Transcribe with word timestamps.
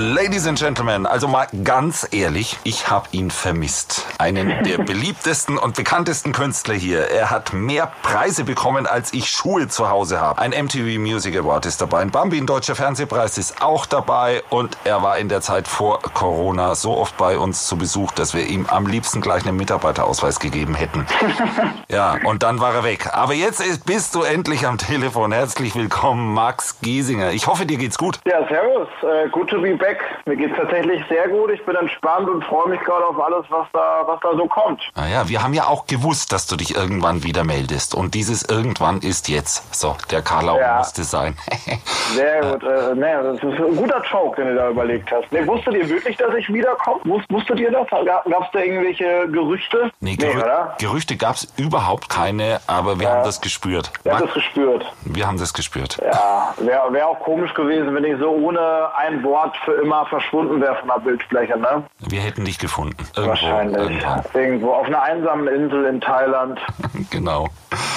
Ladies 0.00 0.46
and 0.46 0.58
Gentlemen, 0.58 1.04
also 1.04 1.28
mal 1.28 1.46
ganz 1.62 2.08
ehrlich, 2.10 2.58
ich 2.64 2.88
habe 2.88 3.06
ihn 3.12 3.30
vermisst. 3.30 4.06
Einen 4.16 4.64
der 4.64 4.78
beliebtesten 4.82 5.58
und 5.58 5.76
bekanntesten 5.76 6.32
Künstler 6.32 6.72
hier. 6.72 7.10
Er 7.10 7.28
hat 7.28 7.52
mehr 7.52 7.92
Preise 8.02 8.44
bekommen, 8.44 8.86
als 8.86 9.12
ich 9.12 9.28
Schuhe 9.28 9.68
zu 9.68 9.90
Hause 9.90 10.18
habe. 10.18 10.40
Ein 10.40 10.52
MTV 10.52 10.98
Music 10.98 11.36
Award 11.36 11.66
ist 11.66 11.82
dabei, 11.82 11.98
ein 11.98 12.10
Bambi, 12.10 12.38
ein 12.38 12.46
deutscher 12.46 12.74
Fernsehpreis 12.76 13.36
ist 13.36 13.60
auch 13.60 13.84
dabei 13.84 14.42
und 14.48 14.78
er 14.84 15.02
war 15.02 15.18
in 15.18 15.28
der 15.28 15.42
Zeit 15.42 15.68
vor 15.68 16.00
Corona 16.00 16.74
so 16.76 16.96
oft 16.96 17.18
bei 17.18 17.36
uns 17.36 17.66
zu 17.66 17.76
Besuch, 17.76 18.12
dass 18.12 18.32
wir 18.32 18.46
ihm 18.46 18.64
am 18.70 18.86
liebsten 18.86 19.20
gleich 19.20 19.46
einen 19.46 19.58
Mitarbeiterausweis 19.58 20.40
gegeben 20.40 20.74
hätten. 20.74 21.06
Ja, 21.90 22.18
und 22.24 22.44
dann 22.44 22.60
war 22.60 22.72
er 22.72 22.84
weg. 22.84 23.08
Aber 23.12 23.34
jetzt 23.34 23.60
ist, 23.60 23.84
bist 23.84 24.14
du 24.14 24.22
endlich 24.22 24.64
am 24.64 24.78
Telefon. 24.78 25.32
Herzlich 25.32 25.74
willkommen, 25.74 26.32
Max 26.32 26.80
Giesinger. 26.80 27.32
Ich 27.32 27.48
hoffe, 27.48 27.66
dir 27.66 27.78
geht's 27.78 27.98
gut. 27.98 28.20
Ja, 28.24 28.46
servus. 28.46 28.86
Äh, 29.02 29.28
good 29.30 29.50
to 29.50 29.60
be 29.60 29.74
back. 29.74 29.89
Mir 30.26 30.36
geht's 30.36 30.56
tatsächlich 30.56 31.02
sehr 31.08 31.28
gut. 31.28 31.50
Ich 31.50 31.64
bin 31.64 31.74
entspannt 31.76 32.28
und 32.28 32.44
freue 32.44 32.68
mich 32.68 32.80
gerade 32.80 33.04
auf 33.06 33.18
alles, 33.20 33.44
was 33.50 33.66
da, 33.72 34.02
was 34.06 34.20
da 34.20 34.34
so 34.36 34.46
kommt. 34.46 34.80
Naja, 34.96 35.28
wir 35.28 35.42
haben 35.42 35.54
ja 35.54 35.64
auch 35.66 35.86
gewusst, 35.86 36.32
dass 36.32 36.46
du 36.46 36.56
dich 36.56 36.76
irgendwann 36.76 37.22
wieder 37.24 37.44
meldest. 37.44 37.94
Und 37.94 38.14
dieses 38.14 38.42
irgendwann 38.48 39.00
ist 39.00 39.28
jetzt. 39.28 39.74
So, 39.74 39.96
der 40.10 40.22
Karlau 40.22 40.58
Ja. 40.58 40.78
musste 40.78 41.04
sein. 41.04 41.36
Sehr 42.14 42.40
gut. 42.42 42.62
Äh, 42.62 42.94
nee, 42.94 43.12
das 43.22 43.36
ist 43.36 43.60
ein 43.60 43.76
guter 43.76 44.02
Joke, 44.10 44.36
den 44.42 44.48
du 44.50 44.56
da 44.56 44.68
überlegt 44.70 45.10
hast. 45.10 45.30
Nee, 45.32 45.46
wusstet 45.46 45.74
ihr 45.74 45.88
wirklich, 45.88 46.16
dass 46.16 46.34
ich 46.34 46.52
wiederkomme? 46.52 47.00
Wus 47.04 47.22
wusstet 47.28 47.60
ihr 47.60 47.70
das? 47.70 47.86
Gab 47.90 48.26
es 48.26 48.50
da 48.52 48.58
irgendwelche 48.60 49.28
Gerüchte? 49.28 49.90
Nee, 50.00 50.16
Gerü 50.16 50.38
oder? 50.40 50.74
Gerüchte 50.78 51.16
gab's 51.16 51.52
überhaupt 51.56 52.08
keine, 52.08 52.60
aber 52.66 52.98
wir 53.00 53.10
haben 53.10 53.24
das 53.24 53.40
gespürt. 53.40 53.90
Habt 53.96 54.04
Mag- 54.06 54.22
das 54.24 54.34
gespürt. 54.34 54.84
Wir 55.04 55.26
haben 55.26 55.38
das 55.38 55.52
gespürt. 55.54 55.98
Ja, 56.02 56.54
wäre 56.58 56.92
wär 56.92 57.08
auch 57.08 57.20
komisch 57.20 57.52
gewesen, 57.54 57.94
wenn 57.94 58.04
ich 58.04 58.18
so 58.18 58.28
ohne 58.30 58.88
ein 58.96 59.22
Wort 59.22 59.56
für 59.64 59.79
immer 59.82 60.06
verschwunden 60.06 60.60
wäre 60.60 60.76
von 60.76 60.88
der 60.88 61.00
Bildfläche, 61.00 61.58
ne? 61.58 61.82
Wir 62.08 62.20
hätten 62.20 62.44
dich 62.44 62.58
gefunden. 62.58 62.96
Irgendwo, 63.16 63.30
Wahrscheinlich. 63.30 63.76
irgendwann. 63.76 64.24
Irgendwo 64.34 64.72
auf 64.72 64.86
einer 64.86 65.02
einsamen 65.02 65.48
Insel 65.48 65.84
in 65.86 66.00
Thailand. 66.00 66.58
Genau. 67.10 67.48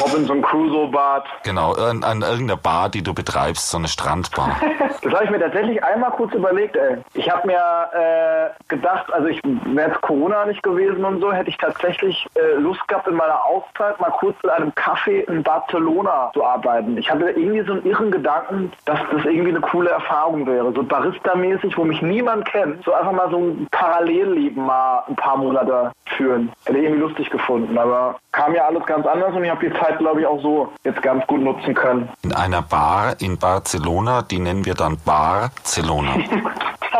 Robinson 0.01 0.41
Crusoe 0.41 0.87
Bad. 0.87 1.25
Genau, 1.43 1.73
an, 1.73 2.03
an 2.03 2.21
irgendeiner 2.21 2.57
Bar, 2.57 2.89
die 2.89 3.03
du 3.03 3.13
betreibst, 3.13 3.69
so 3.69 3.77
eine 3.77 3.87
Strandbar. 3.87 4.57
Das 5.03 5.13
habe 5.13 5.25
ich 5.25 5.31
mir 5.31 5.39
tatsächlich 5.39 5.83
einmal 5.83 6.11
kurz 6.11 6.33
überlegt, 6.33 6.75
ey. 6.77 6.97
Ich 7.13 7.29
habe 7.29 7.45
mir 7.47 7.59
äh, 7.93 8.49
gedacht, 8.69 9.11
also 9.13 9.27
ich 9.27 9.41
wäre 9.43 9.89
jetzt 9.89 10.01
Corona 10.01 10.45
nicht 10.45 10.63
gewesen 10.63 11.03
und 11.03 11.19
so, 11.19 11.31
hätte 11.33 11.49
ich 11.49 11.57
tatsächlich 11.57 12.25
äh, 12.35 12.57
Lust 12.59 12.87
gehabt, 12.87 13.07
in 13.07 13.15
meiner 13.15 13.43
Auszeit 13.45 13.99
mal 13.99 14.11
kurz 14.11 14.37
in 14.43 14.49
einem 14.49 14.69
Café 14.71 15.27
in 15.29 15.43
Barcelona 15.43 16.31
zu 16.33 16.43
arbeiten. 16.45 16.97
Ich 16.97 17.09
hatte 17.11 17.29
irgendwie 17.31 17.61
so 17.65 17.73
einen 17.73 17.85
irren 17.85 18.11
Gedanken, 18.11 18.71
dass 18.85 18.99
das 19.11 19.25
irgendwie 19.25 19.49
eine 19.49 19.61
coole 19.61 19.89
Erfahrung 19.89 20.47
wäre. 20.47 20.71
So 20.73 20.83
Barista-mäßig, 20.83 21.62
wo 21.77 21.83
mich 21.83 22.01
niemand 22.01 22.45
kennt. 22.45 22.83
So 22.83 22.93
einfach 22.93 23.11
mal 23.11 23.29
so 23.29 23.37
ein 23.37 23.67
Parallelleben 23.71 24.65
mal 24.65 25.03
ein 25.07 25.15
paar 25.15 25.37
Monate 25.37 25.91
führen. 26.17 26.51
Hätte 26.65 26.77
ich 26.77 26.83
irgendwie 26.85 27.01
lustig 27.01 27.29
gefunden. 27.29 27.77
Aber 27.77 28.19
kam 28.31 28.53
ja 28.53 28.65
alles 28.65 28.85
ganz 28.85 29.05
anders 29.05 29.33
und 29.33 29.43
ich 29.43 29.49
habe 29.49 29.69
die 29.69 29.73
Zeit, 29.79 29.97
glaube 29.99 30.21
ich, 30.21 30.27
auch 30.27 30.41
so 30.41 30.71
jetzt 30.83 31.01
ganz 31.01 31.25
gut 31.27 31.41
nutzen 31.41 31.73
können. 31.73 32.09
In 32.23 32.33
einer 32.33 32.61
Bar 32.61 33.15
in 33.19 33.37
Barcelona, 33.37 34.21
die 34.21 34.39
nennen 34.39 34.65
wir 34.65 34.75
dann 34.75 34.97
Barcelona. 35.05 36.15
Oh, 36.95 36.97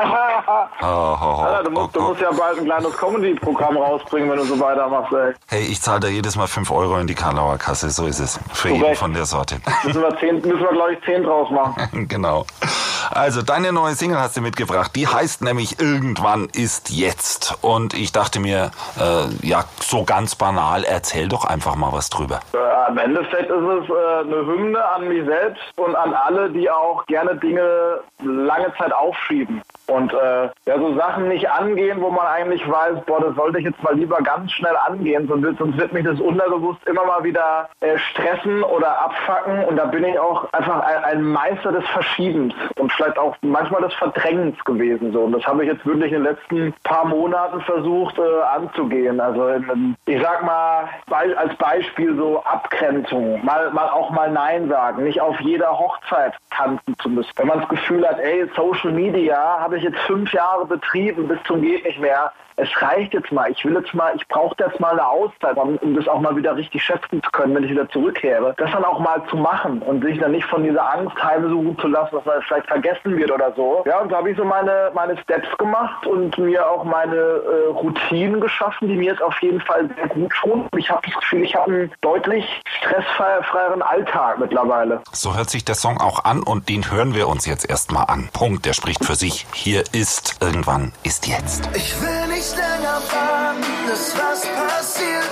oh, 0.82 1.18
oh, 1.22 1.44
Ja, 1.46 1.64
du, 1.64 1.70
musst, 1.70 1.96
du 1.96 2.00
oh, 2.00 2.04
musst 2.10 2.22
ja 2.22 2.32
bald 2.32 2.58
ein 2.58 2.66
kleines 2.66 2.98
Comedy-Programm 2.98 3.78
rausbringen, 3.78 4.30
wenn 4.30 4.38
du 4.38 4.44
so 4.44 4.60
weitermachst, 4.60 5.14
ey. 5.14 5.34
Hey, 5.48 5.64
ich 5.64 5.82
zahle 5.82 6.00
da 6.00 6.08
jedes 6.08 6.36
Mal 6.36 6.48
5 6.48 6.72
Euro 6.72 6.98
in 6.98 7.08
die 7.08 7.14
Karlauer 7.14 7.58
Kasse, 7.58 7.90
so 7.92 8.08
ist 8.08 8.20
es. 8.20 8.40
Für 8.54 8.70
jeden 8.70 8.96
von 8.96 9.14
der 9.14 9.26
Sorte. 9.26 9.58
Müssen 9.84 10.02
wir, 10.02 10.18
zehn, 10.18 10.36
müssen 10.36 10.60
wir 10.60 10.70
glaube 10.70 10.94
ich, 10.94 11.04
zehn 11.04 11.24
draus 11.24 11.50
machen. 11.52 12.08
genau. 12.10 12.46
Also, 13.12 13.42
deine 13.42 13.72
neue 13.72 13.94
Single 13.96 14.18
hast 14.18 14.38
du 14.38 14.42
mitgebracht. 14.42 14.96
Die 14.96 15.08
heißt 15.08 15.42
nämlich 15.42 15.80
Irgendwann 15.80 16.50
ist 16.54 16.90
jetzt. 16.90 17.58
Und 17.62 17.94
ich 17.94 18.12
dachte 18.12 18.40
mir, 18.40 18.72
äh, 19.00 19.46
ja, 19.46 19.66
so 19.80 20.04
ganz 20.04 20.36
banal, 20.36 20.84
erzähl 20.84 21.28
doch 21.28 21.46
einfach 21.46 21.76
mal 21.76 21.92
was 21.92 22.10
drüber. 22.10 22.40
Äh, 22.54 22.92
Im 22.92 22.98
Endeffekt 22.98 23.50
ist 23.50 23.52
es 23.52 23.90
äh, 23.90 24.20
eine 24.22 24.46
Hymne 24.46 24.84
an 24.84 25.08
mich 25.08 25.26
selbst 25.26 25.62
und 25.76 25.96
an 25.96 26.14
alle, 26.14 26.50
die 26.50 26.70
auch 26.70 27.06
gerne 27.06 27.36
Dinge 27.36 28.00
lange 28.24 28.74
Zeit 28.78 28.94
aufschieben. 28.94 29.62
Und 29.88 30.14
äh, 30.14 30.50
ja, 30.66 30.78
so 30.78 30.96
Sachen 30.96 31.28
nicht 31.28 31.50
angehen, 31.50 32.02
wo 32.02 32.10
man 32.10 32.26
eigentlich 32.26 32.68
weiß, 32.70 33.04
boah, 33.06 33.20
das 33.20 33.36
sollte 33.36 33.60
ich 33.60 33.66
jetzt 33.66 33.84
mal 33.84 33.96
lieber 33.96 34.18
ganz 34.18 34.52
schnell 34.52 34.76
angehen, 34.78 35.28
sonst 35.28 35.44
wird, 35.44 35.58
sonst 35.58 35.78
wird 35.78 35.94
mich 35.94 36.06
das 36.06 36.20
unterbewusst 36.20 36.86
immer 36.88 37.06
mal 37.06 37.24
wieder 37.24 37.70
äh, 37.82 37.98
stressen 37.98 38.64
oder 38.64 39.02
abfacken. 39.02 39.66
Und 39.66 39.76
da 39.76 39.86
bin 39.86 40.06
ich 40.06 40.18
auch 40.18 40.52
einfach 40.54 40.82
ein, 40.82 41.04
ein 41.04 41.24
Meister 41.24 41.72
des 41.72 41.86
Verschiebens 41.90 42.54
und 42.78 42.92
vielleicht 42.94 43.18
auch 43.18 43.36
manchmal 43.42 43.82
des 43.82 43.94
Verdrängens 43.96 44.64
gewesen. 44.64 45.12
So. 45.12 45.22
Und 45.24 45.34
das 45.34 45.46
habe 45.46 45.64
ich 45.64 45.72
jetzt 45.72 45.86
wirklich 45.86 46.12
in 46.14 46.24
den 46.24 46.34
letzten 46.34 46.74
paar 46.84 47.06
Monaten 47.06 47.62
versucht 47.62 48.18
äh, 48.18 48.42
anzugehen. 48.56 49.20
Also 49.20 49.48
in, 49.48 49.96
ich 50.06 50.22
sag 50.22 50.44
mal 50.44 50.88
als 51.10 51.56
Beispiel 51.58 52.16
so 52.16 52.42
Abgrenzung, 52.44 53.44
mal, 53.44 53.70
mal 53.72 53.90
auch 53.90 54.12
mal 54.12 54.32
Nein 54.32 54.70
sagen, 54.70 55.04
nicht 55.04 55.20
auf 55.20 55.40
jeder 55.42 55.78
Hochzeit 55.78 56.34
tanzen 56.52 56.96
zu 57.00 57.10
müssen. 57.10 57.32
Wenn 57.36 57.48
man 57.48 57.60
das 57.60 57.70
Gefühl 57.70 58.08
hat, 58.08 58.20
ey, 58.20 58.48
Social 58.56 58.92
Media 58.92 59.60
habe 59.60 59.73
ich 59.74 59.84
jetzt 59.84 60.00
fünf 60.00 60.32
Jahre 60.34 60.66
betrieben 60.66 61.28
bis 61.28 61.40
zum 61.46 61.62
geht 61.62 61.86
nicht 61.86 62.00
mehr. 62.00 62.32
Es 62.56 62.70
reicht 62.82 63.14
jetzt 63.14 63.32
mal. 63.32 63.50
Ich 63.52 63.66
will 63.66 63.74
jetzt 63.74 63.94
mal, 63.94 64.14
ich 64.16 64.28
brauche 64.28 64.56
jetzt 64.60 64.80
mal 64.80 64.92
eine 64.92 65.08
Auszeit, 65.08 65.58
um, 65.58 65.76
um 65.78 65.96
das 65.96 66.08
auch 66.08 66.20
mal 66.20 66.36
wieder 66.36 66.56
richtig 66.56 66.84
schätzen 66.84 67.22
zu 67.24 67.32
können, 67.32 67.56
wenn 67.56 67.64
ich 67.64 67.72
wieder 67.72 67.90
zurückkehre. 67.90 68.54
Das 68.58 68.72
dann 68.72 68.86
auch 68.86 69.00
mal 69.00 69.24
zu 69.30 69.38
machen 69.38 69.82
und 69.82 70.04
sich 70.04 70.20
dann 70.20 70.32
nicht 70.32 70.46
von 70.46 70.64
dieser 70.64 70.94
Angst 70.94 71.22
heimsuchen 71.22 71.78
zu 71.80 71.88
lassen, 71.88 72.16
dass 72.16 72.26
man 72.26 72.42
vielleicht 72.44 72.68
vergessen 72.68 73.18
wird 73.18 73.32
oder 73.32 73.54
so. 73.56 73.84
Ja, 73.88 74.00
und 74.00 74.10
so 74.10 74.18
habe 74.18 74.30
ich 74.30 74.38
so 74.38 74.46
meine, 74.46 74.92
meine 74.94 75.18
Steps 75.18 75.48
gemacht 75.58 76.06
und 76.06 76.38
mir 76.38 76.70
auch 76.70 76.84
meine 76.84 77.16
äh, 77.16 77.70
Routinen 77.70 78.40
geschaffen, 78.40 78.88
die 78.88 78.96
mir 78.96 79.12
jetzt 79.12 79.22
auf 79.24 79.42
jeden 79.42 79.62
Fall 79.62 79.90
sehr 79.96 80.08
gut 80.10 80.32
tun. 80.40 80.68
Ich 80.78 80.90
habe 80.90 81.02
das 81.06 81.16
Gefühl, 81.16 81.44
ich 81.44 81.56
habe 81.56 81.72
einen 81.72 81.92
deutlich 82.02 82.62
stressfreieren 82.66 83.82
Alltag 83.82 84.38
mittlerweile. 84.38 85.02
So 85.12 85.36
hört 85.36 85.50
sich 85.50 85.66
der 85.66 85.76
Song 85.76 86.00
auch 86.00 86.24
an 86.24 86.44
und 86.44 86.70
den 86.70 86.92
hören 86.92 87.16
wir 87.16 87.28
uns 87.28 87.46
jetzt 87.46 87.68
erstmal 87.68 88.06
an. 88.08 88.30
Punkt, 88.32 88.66
der 88.66 88.74
spricht 88.74 89.04
für 89.04 89.16
sich. 89.16 89.48
Hier 89.64 89.84
ist 89.94 90.36
Irgendwann 90.42 90.92
ist 91.04 91.26
jetzt. 91.26 91.70
Ich 91.74 92.02
will 92.02 92.28
nicht 92.28 92.54
länger 92.54 93.02
warten, 93.10 93.64
dass 93.88 94.14
was 94.18 94.42
passiert. 94.42 95.24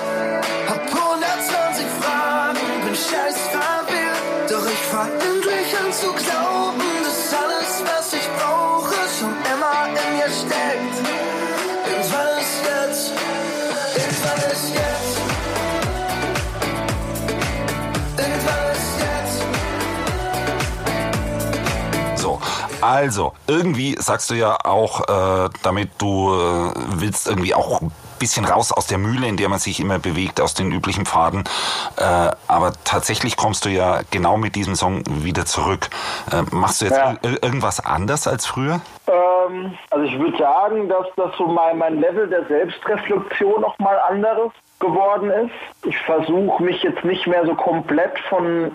Hab 0.70 0.80
120 0.80 1.86
Fragen, 2.00 2.60
bin 2.86 2.96
scheiß 2.96 3.38
verwirrt. 3.52 4.50
Doch 4.50 4.66
ich 4.72 4.84
fang 4.90 5.12
endlich 5.12 5.78
an 5.78 5.92
zu 5.92 6.14
glauben, 6.14 6.80
dass 7.04 7.34
alles, 7.34 7.84
was 7.84 8.14
ich 8.14 8.26
brauche, 8.40 8.96
schon 9.20 9.36
immer 9.52 9.88
in 9.90 10.16
mir 10.16 10.32
steckt. 10.32 10.96
Irgendwann 11.92 12.40
ist 12.40 12.58
jetzt, 12.72 13.12
irgendwann 13.98 14.42
ist 14.50 14.70
jetzt. 14.80 15.16
Irgendwann 18.16 18.66
ist 18.72 18.96
jetzt. 22.16 22.22
So, 22.22 22.40
also, 22.80 23.31
irgendwie 23.52 23.96
sagst 24.00 24.30
du 24.30 24.34
ja 24.36 24.58
auch, 24.64 25.02
äh, 25.02 25.50
damit 25.64 25.90
du 25.98 26.34
äh, 26.34 26.72
willst 26.96 27.28
irgendwie 27.28 27.54
auch 27.54 27.82
ein 27.82 27.92
bisschen 28.18 28.46
raus 28.46 28.72
aus 28.72 28.88
der 28.88 28.98
Mühle, 28.98 29.28
in 29.28 29.36
der 29.36 29.50
man 29.50 29.60
sich 29.60 29.80
immer 29.80 30.00
bewegt, 30.00 30.40
aus 30.40 30.54
den 30.54 30.72
üblichen 30.72 31.06
Pfaden. 31.06 31.44
Äh, 31.98 32.32
aber 32.48 32.72
tatsächlich 32.84 33.36
kommst 33.36 33.66
du 33.66 33.70
ja 33.70 34.02
genau 34.12 34.38
mit 34.38 34.56
diesem 34.56 34.76
Song 34.76 35.04
wieder 35.08 35.46
zurück. 35.46 35.90
Äh, 36.32 36.44
machst 36.52 36.82
du 36.82 36.86
jetzt 36.86 36.98
Ja. 36.98 37.16
ir 37.24 37.44
irgendwas 37.44 37.84
anders 37.84 38.28
als 38.28 38.46
früher? 38.46 38.80
Ähm, 39.08 39.74
also 39.90 40.06
ich 40.06 40.18
würde 40.18 40.38
sagen, 40.38 40.88
dass 40.88 41.08
das 41.18 41.32
so 41.38 41.48
mein, 41.48 41.78
mein 41.78 42.00
Level 42.00 42.28
der 42.30 42.46
Selbstreflexion 42.48 43.62
noch 43.62 43.78
mal 43.80 44.00
anderes 44.10 44.52
geworden 44.82 45.30
ist. 45.30 45.52
Ich 45.86 45.98
versuche 46.00 46.62
mich 46.62 46.84
jetzt 46.84 47.04
nicht 47.06 47.26
mehr 47.26 47.46
so 47.46 47.56
komplett 47.56 48.20
von, 48.30 48.72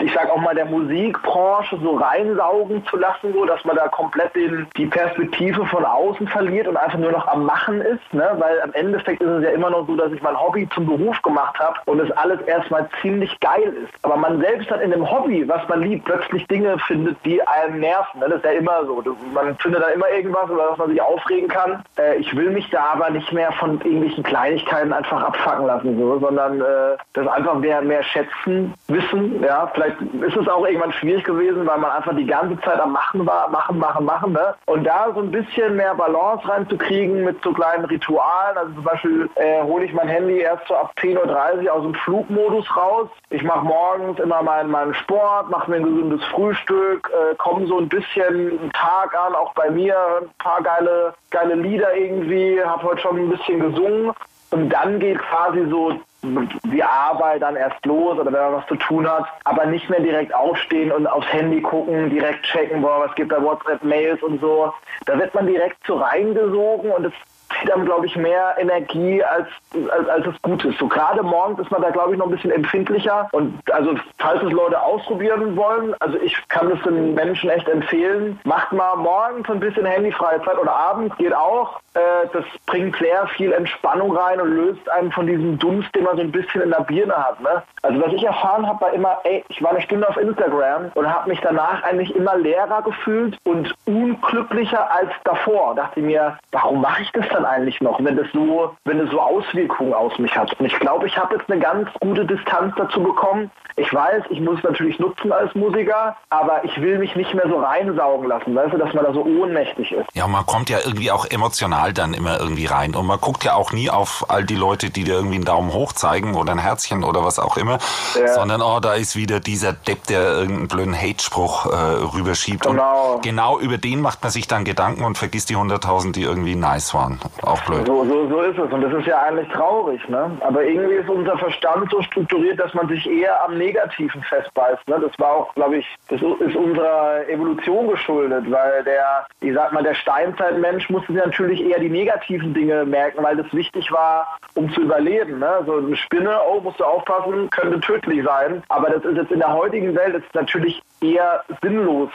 ich 0.00 0.12
sag 0.14 0.30
auch 0.30 0.40
mal, 0.40 0.54
der 0.54 0.64
Musikbranche 0.64 1.78
so 1.82 1.96
reinsaugen 1.96 2.84
zu 2.86 2.96
lassen, 2.96 3.32
so 3.32 3.44
dass 3.44 3.64
man 3.64 3.76
da 3.76 3.88
komplett 3.88 4.34
den, 4.34 4.66
die 4.76 4.86
Perspektive 4.86 5.66
von 5.66 5.84
außen 5.84 6.26
verliert 6.28 6.66
und 6.66 6.76
einfach 6.76 6.98
nur 6.98 7.12
noch 7.12 7.26
am 7.28 7.44
Machen 7.44 7.80
ist. 7.80 8.12
Ne? 8.12 8.28
Weil 8.38 8.60
am 8.62 8.72
Endeffekt 8.72 9.20
ist 9.20 9.28
es 9.28 9.44
ja 9.44 9.50
immer 9.50 9.70
noch 9.70 9.86
so, 9.86 9.96
dass 9.96 10.12
ich 10.12 10.22
mein 10.22 10.40
Hobby 10.40 10.68
zum 10.74 10.86
Beruf 10.86 11.20
gemacht 11.22 11.58
habe 11.58 11.78
und 11.86 12.00
es 12.00 12.10
alles 12.12 12.40
erstmal 12.42 12.88
ziemlich 13.02 13.38
geil 13.40 13.74
ist. 13.84 13.92
Aber 14.02 14.16
man 14.16 14.40
selbst 14.40 14.70
hat 14.70 14.80
in 14.80 14.90
dem 14.90 15.08
Hobby, 15.08 15.46
was 15.48 15.66
man 15.68 15.82
liebt, 15.82 16.04
plötzlich 16.04 16.46
Dinge 16.46 16.78
findet, 16.86 17.16
die 17.24 17.42
einem 17.46 17.80
nerven. 17.80 18.20
Ne? 18.20 18.26
Das 18.28 18.38
ist 18.38 18.44
ja 18.44 18.52
immer 18.52 18.84
so. 18.86 19.02
Man 19.34 19.56
findet 19.58 19.82
da 19.82 19.88
immer 19.88 20.08
irgendwas, 20.10 20.48
über 20.48 20.68
das 20.70 20.78
man 20.78 20.90
sich 20.90 21.00
aufregen 21.00 21.48
kann. 21.48 21.82
Äh, 21.98 22.16
ich 22.16 22.34
will 22.36 22.50
mich 22.50 22.68
da 22.70 22.92
aber 22.94 23.10
nicht 23.10 23.32
mehr 23.32 23.52
von 23.52 23.80
irgendwelchen 23.80 24.24
Kleinigkeiten 24.24 24.92
einfach 25.00 25.22
abfacken 25.22 25.66
lassen, 25.66 25.98
so, 25.98 26.18
sondern 26.18 26.60
äh, 26.60 26.96
das 27.14 27.26
einfach 27.26 27.54
mehr, 27.54 27.80
mehr 27.80 28.02
schätzen, 28.02 28.74
wissen. 28.88 29.42
Ja, 29.42 29.70
vielleicht 29.72 29.96
ist 30.00 30.36
es 30.36 30.48
auch 30.48 30.66
irgendwann 30.66 30.92
schwierig 30.92 31.24
gewesen, 31.24 31.66
weil 31.66 31.78
man 31.78 31.90
einfach 31.90 32.14
die 32.14 32.26
ganze 32.26 32.60
Zeit 32.60 32.78
am 32.78 32.92
Machen 32.92 33.26
war, 33.26 33.48
machen, 33.48 33.78
machen, 33.78 34.04
machen. 34.04 34.32
Ne? 34.32 34.54
Und 34.66 34.84
da 34.84 35.10
so 35.14 35.20
ein 35.20 35.30
bisschen 35.30 35.76
mehr 35.76 35.94
Balance 35.94 36.46
reinzukriegen 36.46 37.24
mit 37.24 37.42
so 37.42 37.52
kleinen 37.52 37.84
Ritualen. 37.86 38.58
Also 38.58 38.74
zum 38.74 38.84
Beispiel 38.84 39.30
äh, 39.36 39.62
hole 39.62 39.84
ich 39.84 39.92
mein 39.92 40.08
Handy 40.08 40.40
erst 40.40 40.66
so 40.68 40.74
ab 40.74 40.92
10.30 41.00 41.64
Uhr 41.64 41.72
aus 41.72 41.82
dem 41.82 41.94
Flugmodus 41.94 42.76
raus. 42.76 43.08
Ich 43.30 43.42
mache 43.42 43.64
morgens 43.64 44.18
immer 44.18 44.42
meinen, 44.42 44.70
meinen 44.70 44.94
Sport, 44.94 45.50
mache 45.50 45.70
mir 45.70 45.78
ein 45.78 45.84
gesundes 45.84 46.24
Frühstück, 46.26 47.10
äh, 47.10 47.34
komme 47.36 47.66
so 47.66 47.78
ein 47.78 47.88
bisschen 47.88 48.70
Tag 48.72 49.14
an, 49.14 49.34
auch 49.34 49.54
bei 49.54 49.70
mir, 49.70 49.96
ein 50.20 50.30
paar 50.38 50.62
geile, 50.62 51.14
geile 51.30 51.54
Lieder 51.54 51.94
irgendwie, 51.96 52.62
habe 52.62 52.82
heute 52.82 53.00
schon 53.00 53.16
ein 53.16 53.30
bisschen 53.30 53.60
gesungen. 53.60 54.12
Und 54.50 54.68
dann 54.70 54.98
geht 54.98 55.18
quasi 55.18 55.66
so 55.68 56.00
die 56.22 56.82
Arbeit 56.82 57.42
dann 57.42 57.56
erst 57.56 57.84
los 57.86 58.18
oder 58.18 58.32
wenn 58.32 58.40
man 58.40 58.54
was 58.54 58.66
zu 58.66 58.76
tun 58.76 59.10
hat, 59.10 59.24
aber 59.44 59.64
nicht 59.66 59.88
mehr 59.88 60.00
direkt 60.00 60.34
aufstehen 60.34 60.92
und 60.92 61.06
aufs 61.06 61.32
Handy 61.32 61.62
gucken, 61.62 62.10
direkt 62.10 62.44
checken, 62.44 62.82
boah, 62.82 63.06
was 63.06 63.14
gibt 63.14 63.32
da 63.32 63.42
WhatsApp-Mails 63.42 64.22
und 64.22 64.40
so. 64.40 64.72
Da 65.06 65.18
wird 65.18 65.34
man 65.34 65.46
direkt 65.46 65.78
so 65.86 65.96
reingesogen 65.96 66.90
und 66.90 67.06
es 67.06 67.12
zieht 67.58 67.72
einem, 67.72 67.84
glaube 67.84 68.06
ich, 68.06 68.16
mehr 68.16 68.54
Energie, 68.58 69.22
als, 69.22 69.48
als, 69.90 70.08
als 70.08 70.26
es 70.26 70.42
gut 70.42 70.64
ist. 70.64 70.78
So 70.78 70.86
gerade 70.88 71.22
morgens 71.22 71.58
ist 71.60 71.70
man 71.70 71.82
da, 71.82 71.90
glaube 71.90 72.12
ich, 72.12 72.18
noch 72.18 72.26
ein 72.26 72.32
bisschen 72.32 72.50
empfindlicher. 72.50 73.28
Und 73.32 73.58
also, 73.72 73.94
falls 74.18 74.42
es 74.42 74.52
Leute 74.52 74.80
ausprobieren 74.80 75.56
wollen, 75.56 75.94
also 76.00 76.16
ich 76.18 76.36
kann 76.48 76.70
es 76.70 76.82
den 76.82 77.14
Menschen 77.14 77.50
echt 77.50 77.68
empfehlen, 77.68 78.38
macht 78.44 78.72
mal 78.72 78.96
morgens 78.96 79.48
ein 79.50 79.60
bisschen 79.60 79.84
handyfreie 79.86 80.42
Zeit 80.44 80.58
oder 80.58 80.74
abends, 80.74 81.16
geht 81.16 81.34
auch. 81.34 81.80
Äh, 81.94 82.28
das 82.32 82.44
bringt 82.66 82.96
sehr 82.98 83.26
viel 83.36 83.52
Entspannung 83.52 84.16
rein 84.16 84.40
und 84.40 84.50
löst 84.50 84.88
einen 84.90 85.10
von 85.10 85.26
diesem 85.26 85.58
Dunst, 85.58 85.92
den 85.94 86.04
man 86.04 86.16
so 86.16 86.22
ein 86.22 86.30
bisschen 86.30 86.62
in 86.62 86.70
der 86.70 86.82
Birne 86.82 87.14
hat. 87.14 87.40
Ne? 87.40 87.62
Also 87.82 88.00
was 88.00 88.12
ich 88.12 88.22
erfahren 88.22 88.66
habe, 88.66 88.80
war 88.80 88.92
immer, 88.92 89.18
ey, 89.24 89.44
ich 89.48 89.60
war 89.62 89.70
eine 89.70 89.80
Stunde 89.80 90.08
auf 90.08 90.16
Instagram 90.16 90.92
und 90.94 91.12
habe 91.12 91.28
mich 91.28 91.40
danach 91.40 91.82
eigentlich 91.82 92.14
immer 92.14 92.36
leerer 92.36 92.82
gefühlt 92.82 93.36
und 93.44 93.74
unglücklicher 93.86 94.90
als 94.90 95.10
davor. 95.24 95.74
Dachte 95.74 96.00
mir, 96.00 96.38
warum 96.52 96.80
mache 96.80 97.02
ich 97.02 97.10
das 97.12 97.26
dann 97.30 97.44
eigentlich 97.44 97.80
noch, 97.80 98.02
wenn 98.04 98.16
das 98.16 98.26
so, 98.32 98.74
wenn 98.84 98.98
das 98.98 99.10
so 99.10 99.20
Auswirkungen 99.20 99.92
auf 99.92 100.16
mich 100.18 100.36
hat? 100.36 100.58
Und 100.60 100.66
ich 100.66 100.78
glaube, 100.78 101.06
ich 101.06 101.16
habe 101.16 101.34
jetzt 101.34 101.50
eine 101.50 101.60
ganz 101.60 101.88
gute 102.00 102.24
Distanz 102.24 102.72
dazu 102.76 103.02
bekommen. 103.02 103.50
Ich 103.76 103.92
weiß, 103.92 104.24
ich 104.30 104.40
muss 104.40 104.58
es 104.58 104.64
natürlich 104.64 104.98
nutzen 104.98 105.32
als 105.32 105.54
Musiker, 105.54 106.16
aber 106.28 106.64
ich 106.64 106.80
will 106.80 106.98
mich 106.98 107.16
nicht 107.16 107.34
mehr 107.34 107.48
so 107.48 107.58
reinsaugen 107.58 108.28
lassen, 108.28 108.54
weißt 108.54 108.74
du, 108.74 108.78
dass 108.78 108.92
man 108.94 109.04
da 109.04 109.12
so 109.12 109.22
ohnmächtig 109.22 109.92
ist. 109.92 110.06
Ja, 110.14 110.26
man 110.26 110.44
kommt 110.44 110.68
ja 110.68 110.78
irgendwie 110.84 111.10
auch 111.10 111.24
emotional 111.24 111.79
dann 111.88 112.14
immer 112.14 112.38
irgendwie 112.40 112.66
rein 112.66 112.94
und 112.94 113.06
man 113.06 113.20
guckt 113.20 113.44
ja 113.44 113.54
auch 113.54 113.72
nie 113.72 113.90
auf 113.90 114.26
all 114.28 114.44
die 114.44 114.54
Leute, 114.54 114.90
die 114.90 115.04
dir 115.04 115.14
irgendwie 115.14 115.36
einen 115.36 115.44
Daumen 115.44 115.72
hoch 115.72 115.92
zeigen 115.92 116.34
oder 116.34 116.52
ein 116.52 116.58
Herzchen 116.58 117.04
oder 117.04 117.24
was 117.24 117.38
auch 117.38 117.56
immer, 117.56 117.78
ja. 118.18 118.28
sondern 118.28 118.62
oh, 118.62 118.80
da 118.80 118.94
ist 118.94 119.16
wieder 119.16 119.40
dieser 119.40 119.72
Depp, 119.72 120.06
der 120.06 120.22
irgendeinen 120.22 120.68
blöden 120.68 120.96
Hate-Spruch 120.96 121.66
äh, 121.66 121.76
rüberschiebt. 122.14 122.64
Genau. 122.64 123.14
Und 123.14 123.22
genau 123.22 123.58
über 123.58 123.78
den 123.78 124.00
macht 124.00 124.22
man 124.22 124.30
sich 124.30 124.46
dann 124.46 124.64
Gedanken 124.64 125.04
und 125.04 125.18
vergisst 125.18 125.50
die 125.50 125.56
100.000, 125.56 126.12
die 126.12 126.22
irgendwie 126.22 126.54
nice 126.54 126.94
waren. 126.94 127.20
Auch 127.42 127.62
blöd. 127.62 127.86
So, 127.86 128.04
so, 128.04 128.28
so 128.28 128.40
ist 128.42 128.58
es 128.58 128.72
und 128.72 128.80
das 128.82 128.92
ist 128.92 129.06
ja 129.06 129.22
eigentlich 129.22 129.48
traurig, 129.48 130.06
ne? 130.08 130.38
Aber 130.40 130.62
irgendwie 130.64 130.94
ist 130.94 131.08
unser 131.08 131.36
Verstand 131.38 131.90
so 131.90 132.02
strukturiert, 132.02 132.58
dass 132.60 132.72
man 132.74 132.88
sich 132.88 133.08
eher 133.08 133.42
am 133.44 133.56
Negativen 133.58 134.22
festbeißt. 134.22 134.88
Ne? 134.88 135.00
Das 135.00 135.18
war 135.18 135.32
auch, 135.32 135.54
glaube 135.54 135.78
ich, 135.78 135.86
das 136.08 136.20
ist 136.20 136.56
unserer 136.56 137.28
Evolution 137.28 137.88
geschuldet, 137.88 138.50
weil 138.50 138.84
der, 138.84 139.26
ich 139.40 139.54
sag 139.54 139.72
mal, 139.72 139.82
der 139.82 139.94
Steinzeitmensch 139.94 140.88
musste 140.90 141.12
sich 141.12 141.22
natürlich 141.22 141.60
eher 141.70 141.80
die 141.80 141.88
negativen 141.88 142.54
Dinge 142.54 142.84
merken, 142.84 143.22
weil 143.22 143.36
das 143.36 143.52
wichtig 143.52 143.90
war, 143.92 144.38
um 144.54 144.72
zu 144.72 144.82
überleben. 144.82 145.38
Ne? 145.38 145.62
So 145.66 145.76
eine 145.76 145.96
Spinne, 145.96 146.38
oh, 146.48 146.60
musst 146.60 146.80
du 146.80 146.84
aufpassen, 146.84 147.48
könnte 147.50 147.80
tödlich 147.80 148.24
sein. 148.24 148.62
Aber 148.68 148.90
das 148.90 149.04
ist 149.04 149.16
jetzt 149.16 149.32
in 149.32 149.38
der 149.38 149.52
heutigen 149.52 149.94
Welt 149.94 150.14
ist 150.14 150.34
natürlich 150.34 150.82
eher 151.00 151.42
sinnlos 151.62 152.10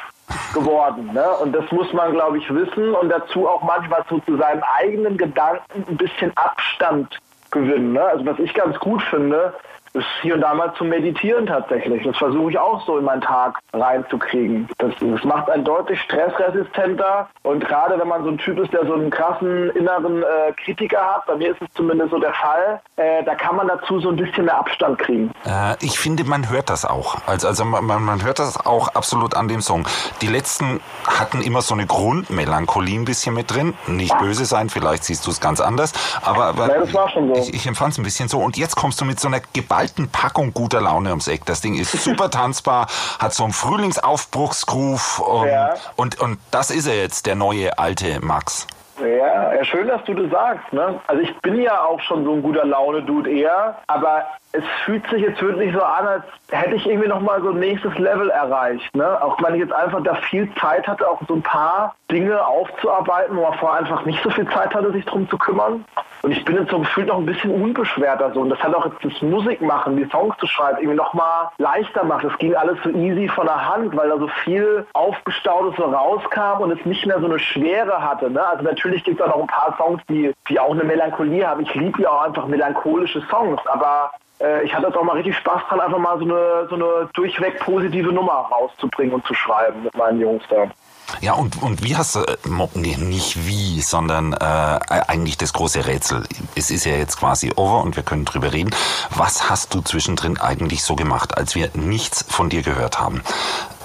geworden. 0.54 1.12
Ne? 1.14 1.28
Und 1.42 1.54
das 1.54 1.70
muss 1.72 1.92
man, 1.94 2.12
glaube 2.12 2.38
ich, 2.38 2.54
wissen 2.54 2.94
und 2.94 3.10
dazu 3.10 3.48
auch 3.48 3.62
manchmal 3.64 4.04
so 4.10 4.20
zu 4.20 4.38
seinen 4.38 4.64
eigenen 4.80 5.18
Gedanken 5.18 5.86
ein 5.88 5.98
bisschen 5.98 6.32
Abstand 6.36 7.20
gewinnen. 7.52 7.94
Ne? 7.94 8.04
Also 8.04 8.26
was 8.26 8.40
ich 8.40 8.54
ganz 8.54 8.78
gut 8.80 9.02
finde, 9.04 9.54
ist 9.96 10.06
hier 10.22 10.36
und 10.36 10.42
da 10.42 10.54
mal 10.54 10.74
zu 10.76 10.84
meditieren 10.84 11.46
tatsächlich. 11.46 12.04
Das 12.04 12.18
versuche 12.18 12.52
ich 12.52 12.60
auch 12.60 12.86
so 12.86 12.98
in 12.98 13.06
meinen 13.06 13.22
Tag 13.22 13.60
reinzukriegen. 13.74 14.68
Das, 14.78 14.94
das 15.00 15.24
macht 15.24 15.50
einen 15.50 15.64
deutlich 15.64 16.00
stressresistenter 16.02 17.30
und 17.44 17.66
gerade 17.66 17.98
wenn 18.00 18.08
man 18.08 18.24
so 18.24 18.30
ein 18.30 18.38
Typ 18.38 18.60
ist, 18.60 18.74
der 18.74 18.86
so 18.86 18.94
einen 18.94 19.10
krassen 19.10 19.70
inneren 19.72 20.24
äh, 20.24 20.52
Kritiker 20.64 21.00
hat, 21.00 21.26
bei 21.26 21.36
mir 21.36 21.52
ist 21.52 21.62
es 21.62 21.68
zumindest 21.74 22.12
so 22.12 22.20
der 22.20 22.34
Fall, 22.34 22.82
äh, 22.98 23.24
da 23.24 23.36
kann 23.36 23.56
man 23.56 23.68
dazu 23.68 24.00
so 24.00 24.10
ein 24.10 24.16
bisschen 24.16 24.46
mehr 24.46 24.58
Abstand 24.58 25.00
kriegen. 25.00 25.32
Äh, 25.46 25.76
ich 25.80 25.98
finde, 25.98 26.24
man 26.24 26.50
hört 26.50 26.70
das 26.70 26.86
auch. 26.86 27.18
Also, 27.26 27.48
also 27.48 27.66
man, 27.66 28.04
man 28.04 28.24
hört 28.24 28.40
das 28.40 28.66
auch 28.66 28.90
absolut 28.90 29.36
an 29.36 29.48
dem 29.48 29.62
Song. 29.62 29.88
Die 30.22 30.28
letzten 30.28 30.82
hatten 31.08 31.42
immer 31.42 31.62
so 31.62 31.74
eine 31.74 31.86
Grundmelancholie 31.86 33.00
ein 33.00 33.06
bisschen 33.06 33.34
mit 33.34 33.54
drin. 33.54 33.74
Nicht 33.88 34.18
böse 34.18 34.46
sein, 34.46 34.70
vielleicht 34.70 35.04
siehst 35.06 35.26
du 35.26 35.32
es 35.32 35.40
ganz 35.40 35.62
anders, 35.62 35.94
aber, 36.22 36.46
aber 36.46 36.68
ja, 36.68 36.80
das 36.80 36.94
war 36.94 37.10
schon 37.10 37.34
so. 37.34 37.42
ich, 37.42 37.54
ich 37.54 37.68
empfand 37.68 37.94
es 37.94 37.98
ein 38.00 38.04
bisschen 38.04 38.28
so. 38.28 38.40
Und 38.40 38.58
jetzt 38.58 38.76
kommst 38.76 39.00
du 39.00 39.06
mit 39.06 39.20
so 39.20 39.28
einer 39.28 39.42
Gewalt 39.54 39.85
alten 39.86 40.10
Packung 40.10 40.52
guter 40.52 40.82
Laune 40.82 41.10
ums 41.10 41.28
Eck. 41.28 41.46
Das 41.46 41.62
Ding 41.62 41.76
ist 41.76 41.92
super 42.04 42.32
tanzbar, 42.32 42.88
hat 43.20 43.34
so 43.34 43.44
einen 43.44 43.54
Frühlingsaufbruchsgroove 43.54 45.20
und, 45.20 45.48
ja. 45.48 45.76
und, 45.96 46.20
und 46.20 46.40
das 46.50 46.72
ist 46.72 46.88
er 46.88 46.96
jetzt, 46.96 47.28
der 47.28 47.36
neue 47.36 47.78
alte 47.78 48.20
Max. 48.26 48.68
Ja, 49.00 49.54
ja, 49.54 49.64
schön, 49.64 49.88
dass 49.88 50.04
du 50.06 50.14
das 50.14 50.32
sagst. 50.32 50.74
Ne? 50.74 51.00
Also 51.08 51.22
ich 51.22 51.36
bin 51.42 51.62
ja 51.62 51.84
auch 51.84 52.00
schon 52.00 52.24
so 52.24 52.34
ein 52.34 52.42
guter 52.42 52.66
Laune-Dude 52.66 53.30
eher, 53.30 53.76
aber 53.88 54.26
es 54.58 54.64
fühlt 54.84 55.08
sich 55.10 55.22
jetzt 55.22 55.42
wirklich 55.42 55.74
so 55.74 55.82
an, 55.82 56.08
als 56.08 56.24
hätte 56.52 56.76
ich 56.76 56.86
irgendwie 56.86 57.08
nochmal 57.08 57.42
so 57.42 57.50
ein 57.50 57.60
nächstes 57.60 57.98
Level 57.98 58.30
erreicht. 58.30 58.96
Ne? 58.96 59.22
Auch 59.22 59.42
wenn 59.44 59.56
ich 59.56 59.62
jetzt 59.62 59.74
einfach 59.74 60.02
da 60.04 60.16
viel 60.16 60.50
Zeit 60.56 60.88
hatte, 60.88 61.08
auch 61.08 61.22
so 61.28 61.36
ein 61.36 61.42
paar 61.42 61.96
Dinge 62.12 62.46
aufzuarbeiten, 62.46 63.36
wo 63.36 63.42
man 63.42 63.54
vorher 63.56 63.80
einfach 63.80 64.06
nicht 64.06 64.22
so 64.24 64.30
viel 64.30 64.48
Zeit 64.50 64.74
hatte, 64.74 64.92
sich 64.92 65.06
drum 65.06 65.30
zu 65.30 65.38
kümmern. 65.38 65.84
Und 66.22 66.32
ich 66.32 66.44
bin 66.46 66.56
jetzt 66.56 66.72
so 66.72 66.80
gefühlt 66.80 67.08
noch 67.08 67.18
ein 67.18 67.26
bisschen 67.26 67.52
unbeschwerter 67.52 68.32
so. 68.34 68.42
Und 68.42 68.50
das 68.50 68.60
hat 68.60 68.74
auch 68.74 68.86
jetzt 68.86 69.04
das 69.04 69.22
Musikmachen, 69.22 69.98
die 69.98 70.06
Songs 70.06 70.36
zu 70.38 70.48
schreiben, 70.48 70.78
irgendwie 70.80 70.98
nochmal 70.98 71.50
leichter 71.58 72.04
macht. 72.04 72.24
Es 72.24 72.38
ging 72.38 72.56
alles 72.56 72.78
so 72.84 72.90
easy 72.90 73.28
von 73.28 73.46
der 73.46 73.70
Hand, 73.70 73.96
weil 73.96 74.10
da 74.10 74.18
so 74.18 74.28
viel 74.44 74.86
Aufgestautes 74.94 75.76
so 75.78 75.84
rauskam 75.84 76.62
und 76.62 76.72
es 76.72 76.84
nicht 76.86 77.06
mehr 77.06 77.20
so 77.20 77.28
eine 77.28 77.40
Schwere 77.40 78.02
hatte. 78.02 78.32
Ne? 78.32 78.44
Also 78.44 78.64
natürlich 78.64 79.04
gibt 79.04 79.20
es 79.20 79.26
auch 79.26 79.36
noch 79.36 79.42
ein 79.42 79.48
paar 79.48 79.76
Songs, 79.78 80.02
die, 80.10 80.34
die 80.50 80.60
auch 80.60 80.72
eine 80.72 80.84
Melancholie 80.84 81.48
haben. 81.48 81.62
Ich 81.62 81.74
liebe 81.76 82.02
ja 82.02 82.10
auch 82.10 82.24
einfach 82.24 82.48
melancholische 82.48 83.22
Songs, 83.30 83.62
aber 83.68 84.12
ich 84.64 84.74
hatte 84.74 84.88
jetzt 84.88 84.98
auch 84.98 85.04
mal 85.04 85.16
richtig 85.16 85.36
Spaß 85.38 85.62
dran, 85.70 85.80
einfach 85.80 85.98
mal 85.98 86.18
so 86.18 86.26
eine, 86.26 86.68
so 86.70 86.76
eine 86.76 87.10
durchweg 87.14 87.60
positive 87.60 88.12
Nummer 88.12 88.48
rauszubringen 88.52 89.14
und 89.14 89.26
zu 89.26 89.34
schreiben 89.34 89.84
mit 89.84 89.96
meinen 89.96 90.20
Jungs 90.20 90.44
da. 90.50 90.68
Ja, 91.22 91.34
und, 91.34 91.62
und 91.62 91.84
wie 91.84 91.96
hast 91.96 92.16
du, 92.16 92.20
äh, 92.22 92.98
nicht 92.98 93.48
wie, 93.48 93.82
sondern 93.82 94.34
äh, 94.34 94.38
eigentlich 94.46 95.38
das 95.38 95.54
große 95.54 95.86
Rätsel. 95.86 96.24
Es 96.56 96.72
ist 96.72 96.86
ja 96.86 96.96
jetzt 96.96 97.20
quasi 97.20 97.52
over 97.56 97.84
und 97.84 97.96
wir 97.96 98.04
können 98.04 98.26
drüber 98.26 98.54
reden. 98.54 98.72
Was 99.12 99.50
hast 99.50 99.74
du 99.74 99.82
zwischendrin 99.82 100.40
eigentlich 100.40 100.84
so 100.84 100.96
gemacht, 100.96 101.38
als 101.38 101.56
wir 101.56 101.70
nichts 101.74 102.26
von 102.28 102.50
dir 102.50 102.64
gehört 102.64 103.00
haben? 103.00 103.22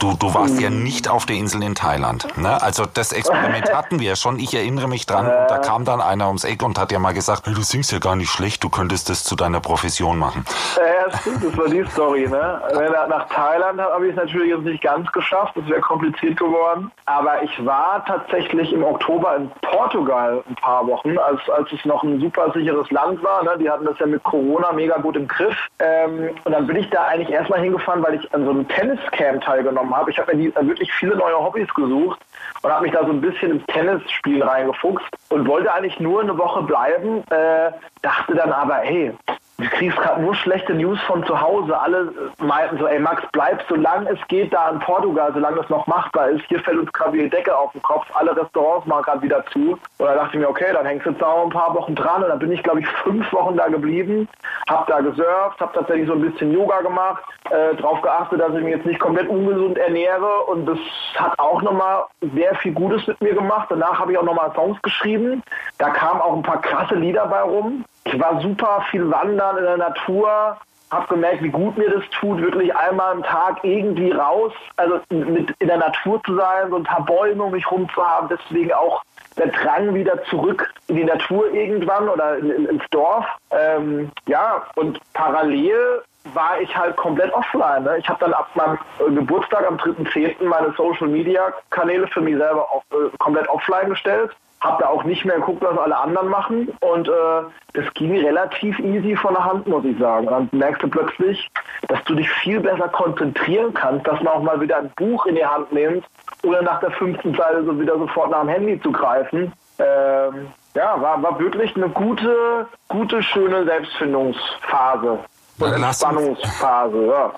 Du, 0.00 0.14
du 0.18 0.32
warst 0.32 0.58
ja 0.58 0.68
hm. 0.68 0.82
nicht 0.82 1.08
auf 1.08 1.26
der 1.26 1.36
Insel 1.36 1.62
in 1.62 1.74
Thailand. 1.74 2.26
Ne? 2.38 2.60
Also 2.62 2.86
das 2.86 3.12
Experiment 3.12 3.70
hatten 3.74 4.00
wir 4.00 4.08
ja 4.08 4.16
schon. 4.16 4.38
Ich 4.38 4.54
erinnere 4.54 4.88
mich 4.88 5.04
dran. 5.04 5.26
Und 5.26 5.50
da 5.50 5.58
kam 5.58 5.84
dann 5.84 6.00
einer 6.00 6.28
ums 6.28 6.44
Eck 6.44 6.62
und 6.62 6.78
hat 6.78 6.90
ja 6.90 6.98
mal 6.98 7.12
gesagt, 7.12 7.46
hey, 7.46 7.52
du 7.52 7.60
singst 7.60 7.92
ja 7.92 7.98
gar 7.98 8.16
nicht 8.16 8.30
schlecht, 8.30 8.64
du 8.64 8.70
könntest 8.70 9.10
das 9.10 9.24
zu 9.24 9.36
deiner 9.36 9.60
Profession 9.60 10.18
machen. 10.18 10.46
Ja, 10.78 11.18
stimmt, 11.18 11.44
das 11.44 11.54
war 11.54 11.68
die 11.68 11.84
Story. 11.90 12.26
Ne? 12.26 12.62
Nach 13.10 13.28
Thailand 13.28 13.78
habe 13.78 14.06
ich 14.06 14.12
es 14.12 14.16
natürlich 14.16 14.48
jetzt 14.48 14.64
nicht 14.64 14.82
ganz 14.82 15.12
geschafft. 15.12 15.54
Das 15.56 15.68
wäre 15.68 15.82
kompliziert 15.82 16.38
geworden. 16.38 16.90
Aber 17.04 17.42
ich 17.42 17.66
war 17.66 18.02
tatsächlich 18.06 18.72
im 18.72 18.82
Oktober 18.82 19.36
in 19.36 19.50
Portugal 19.60 20.42
ein 20.48 20.54
paar 20.54 20.86
Wochen, 20.86 21.18
als, 21.18 21.40
als 21.50 21.70
es 21.72 21.84
noch 21.84 22.02
ein 22.02 22.20
super 22.20 22.50
sicheres 22.54 22.90
Land 22.90 23.22
war. 23.22 23.44
Ne? 23.44 23.50
Die 23.60 23.68
hatten 23.68 23.84
das 23.84 23.98
ja 23.98 24.06
mit 24.06 24.22
Corona 24.22 24.72
mega 24.72 24.96
gut 24.96 25.16
im 25.16 25.28
Griff. 25.28 25.56
Ähm, 25.78 26.30
und 26.44 26.52
dann 26.52 26.66
bin 26.66 26.76
ich 26.76 26.88
da 26.88 27.04
eigentlich 27.04 27.28
erstmal 27.28 27.60
hingefahren, 27.60 28.02
weil 28.02 28.14
ich 28.14 28.32
an 28.32 28.44
so 28.44 28.50
einem 28.50 28.66
Tenniscamp 28.66 29.44
teilgenommen 29.44 29.89
genommen 29.90 29.94
habe. 29.94 30.10
Ich 30.10 30.18
habe 30.18 30.34
mir 30.34 30.54
wirklich 30.54 30.92
viele 30.92 31.16
neue 31.16 31.36
Hobbys 31.36 31.72
gesucht 31.74 32.20
und 32.62 32.70
habe 32.70 32.84
mich 32.84 32.92
da 32.92 33.04
so 33.04 33.12
ein 33.12 33.20
bisschen 33.20 33.52
ins 33.52 33.66
Tennisspiel 33.66 34.42
reingefuchst 34.42 35.06
und 35.30 35.46
wollte 35.46 35.72
eigentlich 35.72 35.98
nur 36.00 36.22
eine 36.22 36.36
Woche 36.36 36.62
bleiben, 36.62 37.22
äh, 37.30 37.72
dachte 38.02 38.34
dann 38.34 38.52
aber, 38.52 38.76
hey, 38.76 39.12
du 39.60 39.68
kriegst 39.68 39.96
gerade 39.98 40.22
nur 40.22 40.34
schlechte 40.34 40.74
News 40.74 41.00
von 41.02 41.24
zu 41.24 41.40
Hause. 41.40 41.78
Alle 41.78 42.12
meinten 42.38 42.78
so, 42.78 42.86
ey 42.86 42.98
Max, 42.98 43.22
bleib 43.32 43.62
solange 43.68 44.10
es 44.10 44.18
geht 44.28 44.52
da 44.52 44.70
in 44.70 44.78
Portugal, 44.80 45.30
solange 45.32 45.60
es 45.60 45.68
noch 45.68 45.86
machbar 45.86 46.28
ist. 46.30 46.44
Hier 46.48 46.60
fällt 46.60 46.78
uns 46.78 46.92
gerade 46.92 47.18
die 47.18 47.28
Decke 47.28 47.56
auf 47.56 47.72
den 47.72 47.82
Kopf. 47.82 48.06
Alle 48.14 48.36
Restaurants 48.36 48.86
machen 48.86 49.02
gerade 49.02 49.22
wieder 49.22 49.44
zu. 49.46 49.72
Und 49.72 50.06
da 50.06 50.14
dachte 50.14 50.30
ich 50.34 50.40
mir, 50.40 50.48
okay, 50.48 50.72
dann 50.72 50.86
hängst 50.86 51.06
du 51.06 51.10
jetzt 51.10 51.22
auch 51.22 51.44
ein 51.44 51.50
paar 51.50 51.74
Wochen 51.74 51.94
dran. 51.94 52.22
Und 52.22 52.28
dann 52.28 52.38
bin 52.38 52.52
ich, 52.52 52.62
glaube 52.62 52.80
ich, 52.80 52.86
fünf 53.04 53.32
Wochen 53.32 53.56
da 53.56 53.68
geblieben, 53.68 54.28
hab 54.68 54.86
da 54.86 55.00
gesurft, 55.00 55.60
hab 55.60 55.74
tatsächlich 55.74 56.06
so 56.06 56.14
ein 56.14 56.22
bisschen 56.22 56.52
Yoga 56.52 56.80
gemacht, 56.80 57.22
äh, 57.50 57.74
darauf 57.76 58.00
geachtet, 58.02 58.40
dass 58.40 58.54
ich 58.54 58.62
mich 58.62 58.76
jetzt 58.76 58.86
nicht 58.86 59.00
komplett 59.00 59.28
ungesund 59.28 59.78
ernähre. 59.78 60.44
Und 60.46 60.66
das 60.66 60.78
hat 61.16 61.38
auch 61.38 61.62
nochmal 61.62 62.04
sehr 62.34 62.54
viel 62.56 62.72
Gutes 62.72 63.06
mit 63.06 63.20
mir 63.20 63.34
gemacht. 63.34 63.66
Danach 63.70 63.98
habe 63.98 64.12
ich 64.12 64.18
auch 64.18 64.24
nochmal 64.24 64.52
Songs 64.54 64.80
geschrieben. 64.82 65.42
Da 65.78 65.90
kamen 65.90 66.20
auch 66.20 66.36
ein 66.36 66.42
paar 66.42 66.60
krasse 66.60 66.94
Lieder 66.94 67.26
bei 67.26 67.42
rum. 67.42 67.84
Ich 68.04 68.18
war 68.18 68.40
super 68.40 68.84
viel 68.90 69.10
wandern 69.10 69.58
in 69.58 69.64
der 69.64 69.76
Natur, 69.76 70.56
habe 70.90 71.06
gemerkt, 71.08 71.42
wie 71.42 71.50
gut 71.50 71.78
mir 71.78 71.90
das 71.90 72.02
tut, 72.10 72.40
wirklich 72.40 72.74
einmal 72.74 73.12
am 73.12 73.22
Tag 73.22 73.62
irgendwie 73.62 74.10
raus, 74.10 74.52
also 74.76 75.00
mit 75.10 75.54
in 75.58 75.68
der 75.68 75.78
Natur 75.78 76.20
zu 76.24 76.34
sein, 76.34 76.70
so 76.70 76.76
ein 76.76 76.82
paar 76.82 77.04
Bäume 77.04 77.44
um 77.44 77.52
mich 77.52 77.70
rum 77.70 77.88
zu 77.94 78.04
haben. 78.04 78.28
Deswegen 78.28 78.72
auch 78.72 79.02
der 79.36 79.48
Drang 79.48 79.94
wieder 79.94 80.22
zurück 80.24 80.72
in 80.88 80.96
die 80.96 81.04
Natur 81.04 81.52
irgendwann 81.52 82.08
oder 82.08 82.38
in, 82.38 82.50
in, 82.50 82.66
ins 82.66 82.82
Dorf. 82.90 83.24
Ähm, 83.50 84.10
ja, 84.26 84.64
und 84.74 84.98
parallel 85.12 86.02
war 86.34 86.60
ich 86.60 86.76
halt 86.76 86.96
komplett 86.96 87.32
offline. 87.32 87.84
Ne? 87.84 87.98
Ich 87.98 88.08
habe 88.08 88.18
dann 88.20 88.34
ab 88.34 88.48
meinem 88.54 88.78
äh, 88.98 89.14
Geburtstag 89.14 89.66
am 89.66 89.76
3.10. 89.76 90.44
meine 90.44 90.72
Social-Media-Kanäle 90.76 92.08
für 92.08 92.20
mich 92.20 92.36
selber 92.36 92.68
auf, 92.70 92.82
äh, 92.90 93.16
komplett 93.18 93.48
offline 93.48 93.90
gestellt 93.90 94.32
habe 94.60 94.82
da 94.82 94.88
auch 94.88 95.04
nicht 95.04 95.24
mehr 95.24 95.36
geguckt, 95.36 95.62
was 95.62 95.78
alle 95.78 95.96
anderen 95.96 96.28
machen. 96.28 96.68
Und 96.80 97.08
äh, 97.08 97.42
das 97.72 97.92
ging 97.94 98.16
relativ 98.18 98.78
easy 98.80 99.16
von 99.16 99.34
der 99.34 99.44
Hand, 99.44 99.66
muss 99.66 99.84
ich 99.84 99.98
sagen. 99.98 100.26
Dann 100.26 100.48
merkst 100.52 100.82
du 100.82 100.88
plötzlich, 100.88 101.48
dass 101.88 102.02
du 102.04 102.14
dich 102.14 102.28
viel 102.28 102.60
besser 102.60 102.88
konzentrieren 102.88 103.72
kannst, 103.72 104.06
dass 104.06 104.20
man 104.22 104.34
auch 104.34 104.42
mal 104.42 104.60
wieder 104.60 104.78
ein 104.78 104.90
Buch 104.96 105.24
in 105.26 105.36
die 105.36 105.46
Hand 105.46 105.72
nimmt 105.72 106.04
oder 106.42 106.62
nach 106.62 106.80
der 106.80 106.90
fünften 106.92 107.34
Seite 107.34 107.64
so 107.64 107.78
wieder 107.78 107.98
sofort 107.98 108.30
nach 108.30 108.40
dem 108.40 108.48
Handy 108.48 108.80
zu 108.80 108.92
greifen. 108.92 109.52
Ähm, 109.78 110.48
ja, 110.74 111.00
war, 111.00 111.22
war 111.22 111.38
wirklich 111.38 111.74
eine 111.74 111.88
gute, 111.88 112.66
gute, 112.88 113.22
schöne 113.22 113.64
Selbstfindungsphase. 113.64 115.18
Und 115.58 115.72
Entspannungsphase, 115.72 117.06
ja. 117.06 117.32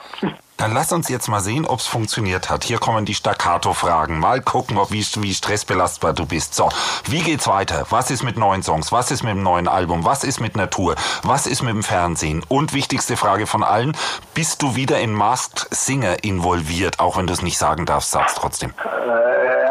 Dann 0.62 0.74
lass 0.74 0.92
uns 0.92 1.08
jetzt 1.08 1.26
mal 1.26 1.40
sehen, 1.40 1.66
ob 1.66 1.80
es 1.80 1.88
funktioniert 1.88 2.48
hat. 2.48 2.62
Hier 2.62 2.78
kommen 2.78 3.04
die 3.04 3.16
Staccato-Fragen. 3.16 4.20
Mal 4.20 4.40
gucken, 4.40 4.78
ob, 4.78 4.92
wie, 4.92 5.04
wie 5.16 5.34
stressbelastbar 5.34 6.12
du 6.12 6.24
bist. 6.24 6.54
So, 6.54 6.68
wie 7.06 7.18
geht's 7.18 7.48
weiter? 7.48 7.84
Was 7.90 8.12
ist 8.12 8.22
mit 8.22 8.36
neuen 8.36 8.62
Songs? 8.62 8.92
Was 8.92 9.10
ist 9.10 9.24
mit 9.24 9.32
dem 9.32 9.42
neuen 9.42 9.66
Album? 9.66 10.04
Was 10.04 10.22
ist 10.22 10.38
mit 10.38 10.56
Natur? 10.56 10.94
Was 11.24 11.48
ist 11.48 11.62
mit 11.62 11.74
dem 11.74 11.82
Fernsehen? 11.82 12.44
Und 12.46 12.74
wichtigste 12.74 13.16
Frage 13.16 13.48
von 13.48 13.64
allen, 13.64 13.96
bist 14.34 14.62
du 14.62 14.76
wieder 14.76 15.00
in 15.00 15.12
Masked 15.12 15.66
Singer 15.72 16.22
involviert? 16.22 17.00
Auch 17.00 17.16
wenn 17.16 17.26
du 17.26 17.32
es 17.32 17.42
nicht 17.42 17.58
sagen 17.58 17.84
darfst, 17.84 18.12
sag's 18.12 18.36
trotzdem. 18.36 18.72
Äh, 18.84 19.61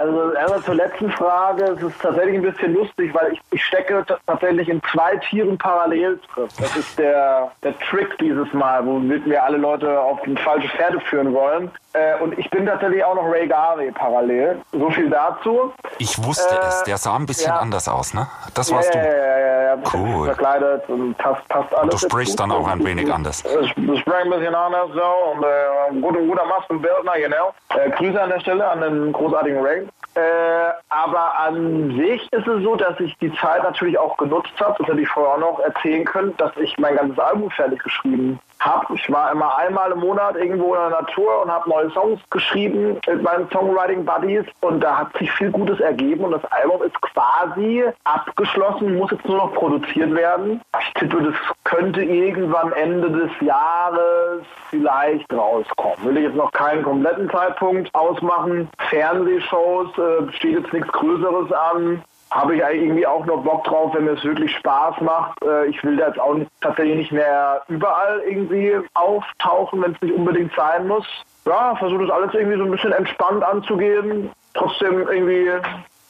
also 0.00 0.32
erstmal 0.32 0.62
zur 0.62 0.74
letzten 0.74 1.10
Frage. 1.12 1.64
Es 1.64 1.82
ist 1.82 2.00
tatsächlich 2.00 2.36
ein 2.36 2.42
bisschen 2.42 2.74
lustig, 2.74 3.14
weil 3.14 3.32
ich, 3.32 3.40
ich 3.50 3.62
stecke 3.62 4.04
tatsächlich 4.26 4.68
in 4.68 4.80
zwei 4.90 5.16
Tieren 5.16 5.58
parallel 5.58 6.18
drin. 6.34 6.48
Das 6.58 6.76
ist 6.76 6.98
der, 6.98 7.52
der 7.62 7.78
Trick 7.80 8.16
dieses 8.18 8.50
Mal, 8.54 8.84
womit 8.86 9.26
wir 9.26 9.42
alle 9.42 9.58
Leute 9.58 10.00
auf 10.00 10.20
die 10.22 10.36
falsche 10.36 10.68
Pferde 10.68 11.00
führen 11.00 11.34
wollen. 11.34 11.70
Äh, 11.92 12.22
und 12.22 12.38
ich 12.38 12.48
bin 12.50 12.66
tatsächlich 12.66 13.04
auch 13.04 13.14
noch 13.14 13.30
Ray 13.30 13.48
Garvey 13.48 13.90
parallel. 13.90 14.60
So 14.72 14.90
viel 14.90 15.10
dazu. 15.10 15.72
Ich 15.98 16.22
wusste 16.22 16.54
äh, 16.54 16.68
es. 16.68 16.82
Der 16.84 16.96
sah 16.96 17.16
ein 17.16 17.26
bisschen 17.26 17.52
ja. 17.52 17.58
anders 17.58 17.88
aus, 17.88 18.14
ne? 18.14 18.28
Das 18.54 18.72
warst 18.72 18.94
ja, 18.94 19.00
du. 19.02 19.06
Ja, 19.06 19.38
ja, 19.38 19.62
ja. 19.62 19.76
Cool. 19.92 20.26
Verkleidet 20.26 20.88
und 20.88 21.18
passt, 21.18 21.46
passt 21.48 21.74
alles. 21.74 21.82
Und 21.82 21.92
du 21.92 21.98
sprichst 21.98 22.38
dann 22.38 22.52
auch 22.52 22.66
ein 22.68 22.84
wenig 22.84 23.12
anders. 23.12 23.44
Ich, 23.44 23.76
ich 23.76 24.00
spreche 24.00 24.22
ein 24.22 24.30
bisschen 24.30 24.54
anders 24.54 24.88
so 24.94 25.32
und 25.32 25.44
äh, 25.44 26.00
guter, 26.00 26.20
guter 26.20 26.46
Maskenbildner, 26.46 27.12
genau. 27.18 27.54
Äh, 27.70 27.90
Grüße 27.90 28.20
an 28.20 28.30
der 28.30 28.40
Stelle 28.40 28.68
an 28.68 28.80
den 28.80 29.12
großartigen 29.12 29.60
Ray. 29.64 29.88
Äh, 30.14 30.72
aber 30.88 31.38
an 31.38 31.96
sich 31.96 32.22
ist 32.32 32.46
es 32.46 32.62
so, 32.62 32.74
dass 32.74 32.98
ich 32.98 33.16
die 33.18 33.32
Zeit 33.34 33.62
natürlich 33.62 33.96
auch 33.96 34.16
genutzt 34.16 34.52
habe, 34.58 34.74
das 34.78 34.88
hätte 34.88 35.00
ich 35.00 35.08
vorher 35.08 35.34
auch 35.34 35.38
noch 35.38 35.60
erzählen 35.60 36.04
können, 36.04 36.36
dass 36.36 36.56
ich 36.56 36.76
mein 36.78 36.96
ganzes 36.96 37.18
Album 37.18 37.50
fertig 37.50 37.80
geschrieben 37.82 38.40
habe. 38.60 38.94
Ich 38.94 39.10
war 39.10 39.32
immer 39.32 39.56
einmal 39.56 39.90
im 39.92 40.00
Monat 40.00 40.36
irgendwo 40.36 40.74
in 40.74 40.80
der 40.80 40.90
Natur 40.90 41.42
und 41.42 41.50
habe 41.50 41.68
neue 41.68 41.90
Songs 41.90 42.20
geschrieben 42.30 43.00
mit 43.06 43.22
meinen 43.22 43.50
Songwriting 43.50 44.04
Buddies 44.04 44.44
und 44.60 44.80
da 44.80 44.98
hat 44.98 45.16
sich 45.18 45.30
viel 45.32 45.50
Gutes 45.50 45.80
ergeben 45.80 46.24
und 46.24 46.32
das 46.32 46.44
Album 46.52 46.82
ist 46.82 47.00
quasi 47.00 47.84
abgeschlossen, 48.04 48.96
muss 48.96 49.10
jetzt 49.10 49.26
nur 49.26 49.38
noch 49.38 49.54
produziert 49.54 50.14
werden. 50.14 50.60
Ich 50.80 50.92
tippe, 50.94 51.22
das 51.22 51.34
könnte 51.64 52.02
irgendwann 52.02 52.72
Ende 52.72 53.10
des 53.10 53.30
Jahres 53.40 54.42
vielleicht 54.68 55.32
rauskommen. 55.32 55.96
Will 56.04 56.18
ich 56.18 56.24
jetzt 56.24 56.36
noch 56.36 56.52
keinen 56.52 56.82
kompletten 56.82 57.30
Zeitpunkt 57.30 57.94
ausmachen. 57.94 58.68
Fernsehshows 58.88 59.88
äh, 59.98 60.32
steht 60.32 60.60
jetzt 60.60 60.72
nichts 60.72 60.92
Größeres 60.92 61.52
an 61.52 62.02
habe 62.30 62.54
ich 62.54 62.62
irgendwie 62.62 63.06
auch 63.06 63.26
noch 63.26 63.42
Bock 63.42 63.64
drauf, 63.64 63.92
wenn 63.94 64.04
mir 64.04 64.12
es 64.12 64.24
wirklich 64.24 64.54
Spaß 64.56 65.00
macht. 65.00 65.42
Äh, 65.42 65.66
ich 65.66 65.82
will 65.82 65.96
da 65.96 66.08
jetzt 66.08 66.20
auch 66.20 66.34
nicht, 66.34 66.50
tatsächlich 66.60 66.96
nicht 66.96 67.12
mehr 67.12 67.62
überall 67.68 68.20
irgendwie 68.26 68.76
auftauchen, 68.94 69.82
wenn 69.82 69.92
es 69.92 70.00
nicht 70.00 70.14
unbedingt 70.14 70.54
sein 70.54 70.86
muss. 70.86 71.06
Ja, 71.46 71.74
versuche 71.76 72.06
das 72.06 72.10
alles 72.10 72.34
irgendwie 72.34 72.58
so 72.58 72.64
ein 72.64 72.70
bisschen 72.70 72.92
entspannt 72.92 73.42
anzugehen. 73.42 74.30
Trotzdem 74.54 75.08
irgendwie 75.08 75.50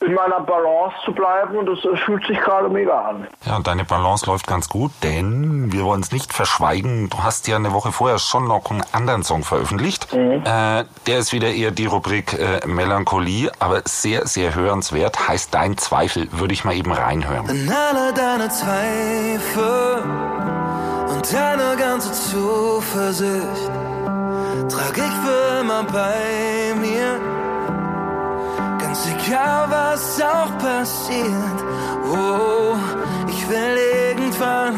in 0.01 0.15
meiner 0.15 0.41
Balance 0.41 0.97
zu 1.05 1.13
bleiben 1.13 1.57
und 1.57 1.67
das 1.67 1.79
fühlt 2.05 2.27
sich 2.27 2.39
gerade 2.41 2.69
mega 2.69 3.09
an. 3.09 3.27
Ja, 3.45 3.57
und 3.57 3.67
deine 3.67 3.85
Balance 3.85 4.25
läuft 4.27 4.47
ganz 4.47 4.69
gut, 4.69 4.93
denn 5.03 5.73
wir 5.73 5.85
wollen 5.85 6.01
es 6.01 6.11
nicht 6.11 6.33
verschweigen, 6.33 7.11
du 7.11 7.23
hast 7.23 7.47
ja 7.49 7.57
eine 7.57 7.73
Woche 7.73 7.93
vorher 7.93 8.19
schon 8.19 8.49
noch 8.49 8.71
einen 8.71 8.83
anderen 8.93 9.23
Song 9.23 9.45
veröffentlicht. 9.45 10.13
Mhm. 10.15 10.43
Äh, 10.45 10.85
der 11.07 11.19
ist 11.19 11.33
wieder 11.33 11.49
eher 11.49 11.71
die 11.71 11.87
Rubrik 11.87 12.33
äh, 12.33 12.67
Melancholie, 12.67 13.53
aber 13.59 13.83
sehr, 13.85 14.27
sehr 14.27 14.55
hörenswert, 14.55 15.29
heißt 15.29 15.55
Dein 15.55 15.77
Zweifel, 15.77 16.29
würde 16.33 16.55
ich 16.55 16.65
mal 16.65 16.75
eben 16.75 16.93
reinhören. 16.93 17.47
Wenn 17.49 17.71
alle 17.71 18.15
deine 18.15 18.49
Zweifel 18.49 20.03
und 21.09 21.33
deine 21.33 21.77
ganze 21.77 22.13
Zuversicht 22.13 23.71
trag 24.71 24.97
ich 24.97 25.15
für 25.25 25.61
immer 25.61 25.85
bei 25.85 26.75
mir 26.81 27.40
Ganz 28.91 29.07
egal, 29.07 29.71
was 29.71 30.21
auch 30.21 30.59
passiert. 30.59 31.65
Oh, 32.13 32.75
ich 33.29 33.49
will 33.49 33.79
irgendwann 34.09 34.75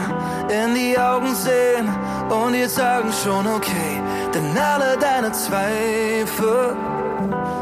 in 0.51 0.75
die 0.75 0.99
Augen 0.99 1.35
sehen 1.35 1.89
und 2.29 2.53
dir 2.53 2.69
sagen 2.69 3.11
schon 3.11 3.47
okay, 3.47 4.03
denn 4.35 4.55
alle 4.59 4.99
deine 4.99 5.33
Zweifel 5.33 6.77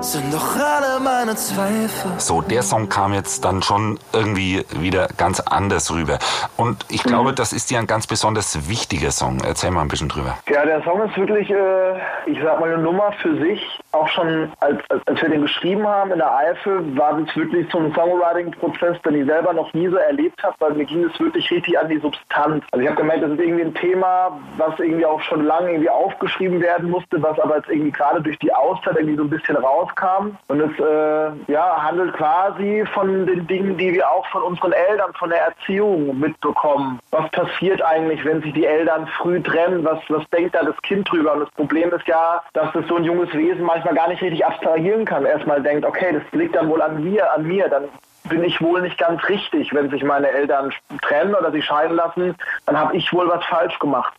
sind 0.00 0.32
doch 0.34 0.56
alle 0.56 0.98
meine 0.98 1.36
Zweifel. 1.36 2.18
So, 2.18 2.40
der 2.40 2.62
Song 2.62 2.88
kam 2.88 3.12
jetzt 3.12 3.44
dann 3.44 3.62
schon 3.62 3.98
irgendwie 4.12 4.64
wieder 4.70 5.08
ganz 5.16 5.38
anders 5.40 5.92
rüber. 5.92 6.18
Und 6.56 6.84
ich 6.88 7.02
glaube, 7.02 7.30
mhm. 7.30 7.34
das 7.36 7.52
ist 7.52 7.70
dir 7.70 7.78
ein 7.78 7.86
ganz 7.86 8.06
besonders 8.06 8.68
wichtiger 8.68 9.12
Song. 9.12 9.40
Erzähl 9.44 9.70
mal 9.70 9.82
ein 9.82 9.88
bisschen 9.88 10.08
drüber. 10.08 10.38
Ja, 10.48 10.64
der 10.64 10.82
Song 10.82 11.00
ist 11.02 11.16
wirklich, 11.16 11.50
äh, 11.50 11.96
ich 12.26 12.38
sag 12.42 12.58
mal, 12.58 12.72
eine 12.72 12.82
Nummer 12.82 13.12
für 13.22 13.36
sich. 13.38 13.60
Auch 13.92 14.08
schon, 14.08 14.52
als, 14.60 14.78
als 15.06 15.22
wir 15.22 15.28
den 15.28 15.42
geschrieben 15.42 15.86
haben 15.86 16.12
in 16.12 16.18
der 16.18 16.34
Eifel, 16.34 16.96
war 16.96 17.20
das 17.20 17.34
wirklich 17.36 17.66
so 17.70 17.78
ein 17.78 17.92
Songwriting-Prozess, 17.94 19.02
den 19.02 19.22
ich 19.22 19.26
selber 19.26 19.52
noch 19.52 19.72
nie 19.74 19.88
so 19.88 19.96
erlebt 19.96 20.42
habe, 20.42 20.54
weil 20.60 20.74
mir 20.74 20.84
ging 20.84 21.04
es 21.04 21.18
wirklich 21.18 21.50
richtig 21.50 21.78
an 21.78 21.88
die 21.88 21.98
Substanz. 21.98 22.64
Also 22.70 22.82
ich 22.82 22.88
habe 22.88 23.00
gemerkt, 23.00 23.22
das 23.22 23.32
ist 23.32 23.40
irgendwie 23.40 23.64
ein 23.64 23.74
Thema, 23.74 24.38
was 24.56 24.78
irgendwie 24.78 25.06
auch 25.06 25.20
schon 25.22 25.44
lange 25.44 25.70
irgendwie 25.70 25.90
aufgeschrieben 25.90 26.60
werden 26.60 26.90
musste, 26.90 27.22
was 27.22 27.38
aber 27.40 27.56
jetzt 27.56 27.68
irgendwie 27.68 27.90
gerade 27.90 28.22
durch 28.22 28.38
die 28.38 28.52
Auszeit 28.52 28.96
irgendwie 28.96 29.16
so 29.16 29.24
ein 29.24 29.30
bisschen 29.30 29.56
raus 29.56 29.80
rauskam. 29.80 30.36
Und 30.48 30.60
es 30.60 30.78
äh, 30.78 31.52
ja, 31.52 31.82
handelt 31.82 32.14
quasi 32.14 32.84
von 32.92 33.26
den 33.26 33.46
Dingen, 33.46 33.76
die 33.76 33.92
wir 33.92 34.08
auch 34.08 34.26
von 34.26 34.42
unseren 34.42 34.72
Eltern, 34.72 35.12
von 35.14 35.30
der 35.30 35.40
Erziehung 35.42 36.18
mitbekommen. 36.18 36.98
Was 37.10 37.30
passiert 37.30 37.82
eigentlich, 37.82 38.24
wenn 38.24 38.42
sich 38.42 38.52
die 38.52 38.66
Eltern 38.66 39.06
früh 39.18 39.40
trennen? 39.42 39.84
Was, 39.84 39.98
was 40.08 40.28
denkt 40.30 40.54
da 40.54 40.62
das 40.62 40.80
Kind 40.82 41.10
drüber? 41.10 41.34
Und 41.34 41.40
das 41.40 41.50
Problem 41.52 41.90
ist 41.92 42.06
ja, 42.06 42.42
dass 42.52 42.72
das 42.72 42.86
so 42.86 42.96
ein 42.96 43.04
junges 43.04 43.32
Wesen 43.32 43.64
manchmal 43.64 43.79
gar 43.94 44.08
nicht 44.08 44.22
richtig 44.22 44.44
abstrahieren 44.44 45.04
kann. 45.04 45.24
Erstmal 45.24 45.62
denkt, 45.62 45.84
okay, 45.84 46.12
das 46.12 46.22
liegt 46.32 46.54
dann 46.54 46.68
wohl 46.68 46.82
an 46.82 47.02
mir, 47.02 47.32
an 47.32 47.46
mir. 47.46 47.68
Dann 47.68 47.84
bin 48.30 48.42
ich 48.44 48.62
wohl 48.62 48.80
nicht 48.80 48.96
ganz 48.96 49.22
richtig, 49.28 49.74
wenn 49.74 49.90
sich 49.90 50.02
meine 50.02 50.30
Eltern 50.30 50.72
trennen 51.02 51.34
oder 51.34 51.52
sie 51.52 51.60
scheiden 51.60 51.96
lassen, 51.96 52.34
dann 52.64 52.78
habe 52.78 52.96
ich 52.96 53.12
wohl 53.12 53.28
was 53.28 53.44
falsch 53.44 53.78
gemacht. 53.78 54.14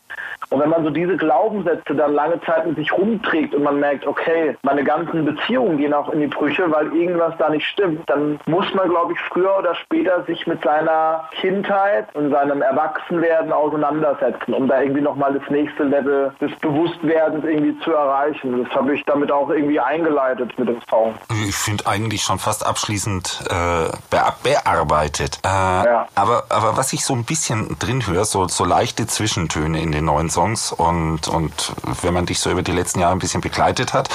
Und 0.49 0.59
wenn 0.59 0.69
man 0.69 0.83
so 0.83 0.89
diese 0.89 1.15
Glaubenssätze 1.15 1.95
dann 1.95 2.13
lange 2.13 2.41
Zeit 2.41 2.67
mit 2.67 2.75
sich 2.75 2.91
rumträgt 2.91 3.55
und 3.55 3.63
man 3.63 3.79
merkt, 3.79 4.05
okay, 4.05 4.57
meine 4.63 4.83
ganzen 4.83 5.23
Beziehungen 5.23 5.77
gehen 5.77 5.93
auch 5.93 6.09
in 6.09 6.19
die 6.19 6.27
Brüche, 6.27 6.69
weil 6.69 6.93
irgendwas 6.93 7.33
da 7.37 7.49
nicht 7.49 7.65
stimmt, 7.65 8.09
dann 8.09 8.37
muss 8.47 8.65
man, 8.73 8.89
glaube 8.89 9.13
ich, 9.13 9.19
früher 9.29 9.57
oder 9.57 9.73
später 9.75 10.23
sich 10.25 10.45
mit 10.47 10.61
seiner 10.61 11.29
Kindheit 11.39 12.13
und 12.15 12.31
seinem 12.31 12.61
Erwachsenwerden 12.61 13.53
auseinandersetzen, 13.53 14.53
um 14.53 14.67
da 14.67 14.81
irgendwie 14.81 15.01
nochmal 15.01 15.33
das 15.33 15.49
nächste 15.49 15.83
Level 15.83 16.33
des 16.41 16.51
Bewusstwerdens 16.59 17.45
irgendwie 17.45 17.79
zu 17.79 17.93
erreichen. 17.93 18.65
Das 18.65 18.75
habe 18.75 18.93
ich 18.93 19.05
damit 19.05 19.31
auch 19.31 19.49
irgendwie 19.49 19.79
eingeleitet 19.79 20.57
mit 20.59 20.67
dem 20.67 20.81
Song. 20.89 21.15
Ich 21.47 21.55
finde 21.55 21.87
eigentlich 21.87 22.23
schon 22.23 22.39
fast 22.39 22.65
abschließend 22.65 23.45
äh, 23.49 23.89
bearbeitet. 24.09 25.39
Äh, 25.43 25.47
ja. 25.47 26.07
aber, 26.15 26.45
aber 26.49 26.77
was 26.77 26.93
ich 26.93 27.05
so 27.05 27.13
ein 27.13 27.23
bisschen 27.23 27.77
drin 27.79 28.05
höre, 28.05 28.25
so, 28.25 28.47
so 28.47 28.65
leichte 28.65 29.07
Zwischentöne 29.07 29.81
in 29.81 29.91
den 29.91 30.05
neuen 30.05 30.29
Songs 30.29 30.71
und, 30.71 31.27
und 31.27 31.73
wenn 32.01 32.13
man 32.13 32.25
dich 32.25 32.39
so 32.39 32.49
über 32.49 32.61
die 32.61 32.71
letzten 32.71 32.99
Jahre 32.99 33.13
ein 33.13 33.19
bisschen 33.19 33.41
begleitet 33.41 33.93
hat, 33.93 34.09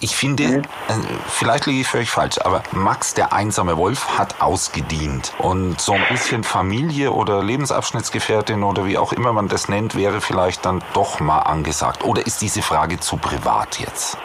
ich 0.00 0.16
finde, 0.16 0.44
mhm. 0.44 0.58
äh, 0.60 0.94
vielleicht 1.28 1.66
liege 1.66 1.80
ich 1.80 1.88
völlig 1.88 2.10
falsch, 2.10 2.38
aber 2.42 2.62
Max, 2.72 3.14
der 3.14 3.32
einsame 3.32 3.76
Wolf, 3.76 4.18
hat 4.18 4.40
ausgedient. 4.40 5.32
Und 5.38 5.80
so 5.80 5.92
ein 5.92 6.02
bisschen 6.08 6.44
Familie 6.44 7.12
oder 7.12 7.42
Lebensabschnittsgefährtin 7.42 8.62
oder 8.62 8.86
wie 8.86 8.98
auch 8.98 9.12
immer 9.12 9.32
man 9.32 9.48
das 9.48 9.68
nennt, 9.68 9.96
wäre 9.96 10.20
vielleicht 10.20 10.64
dann 10.64 10.82
doch 10.94 11.20
mal 11.20 11.40
angesagt. 11.40 12.04
Oder 12.04 12.26
ist 12.26 12.42
diese 12.42 12.62
Frage 12.62 13.00
zu 13.00 13.16
privat 13.16 13.78
jetzt? 13.80 14.18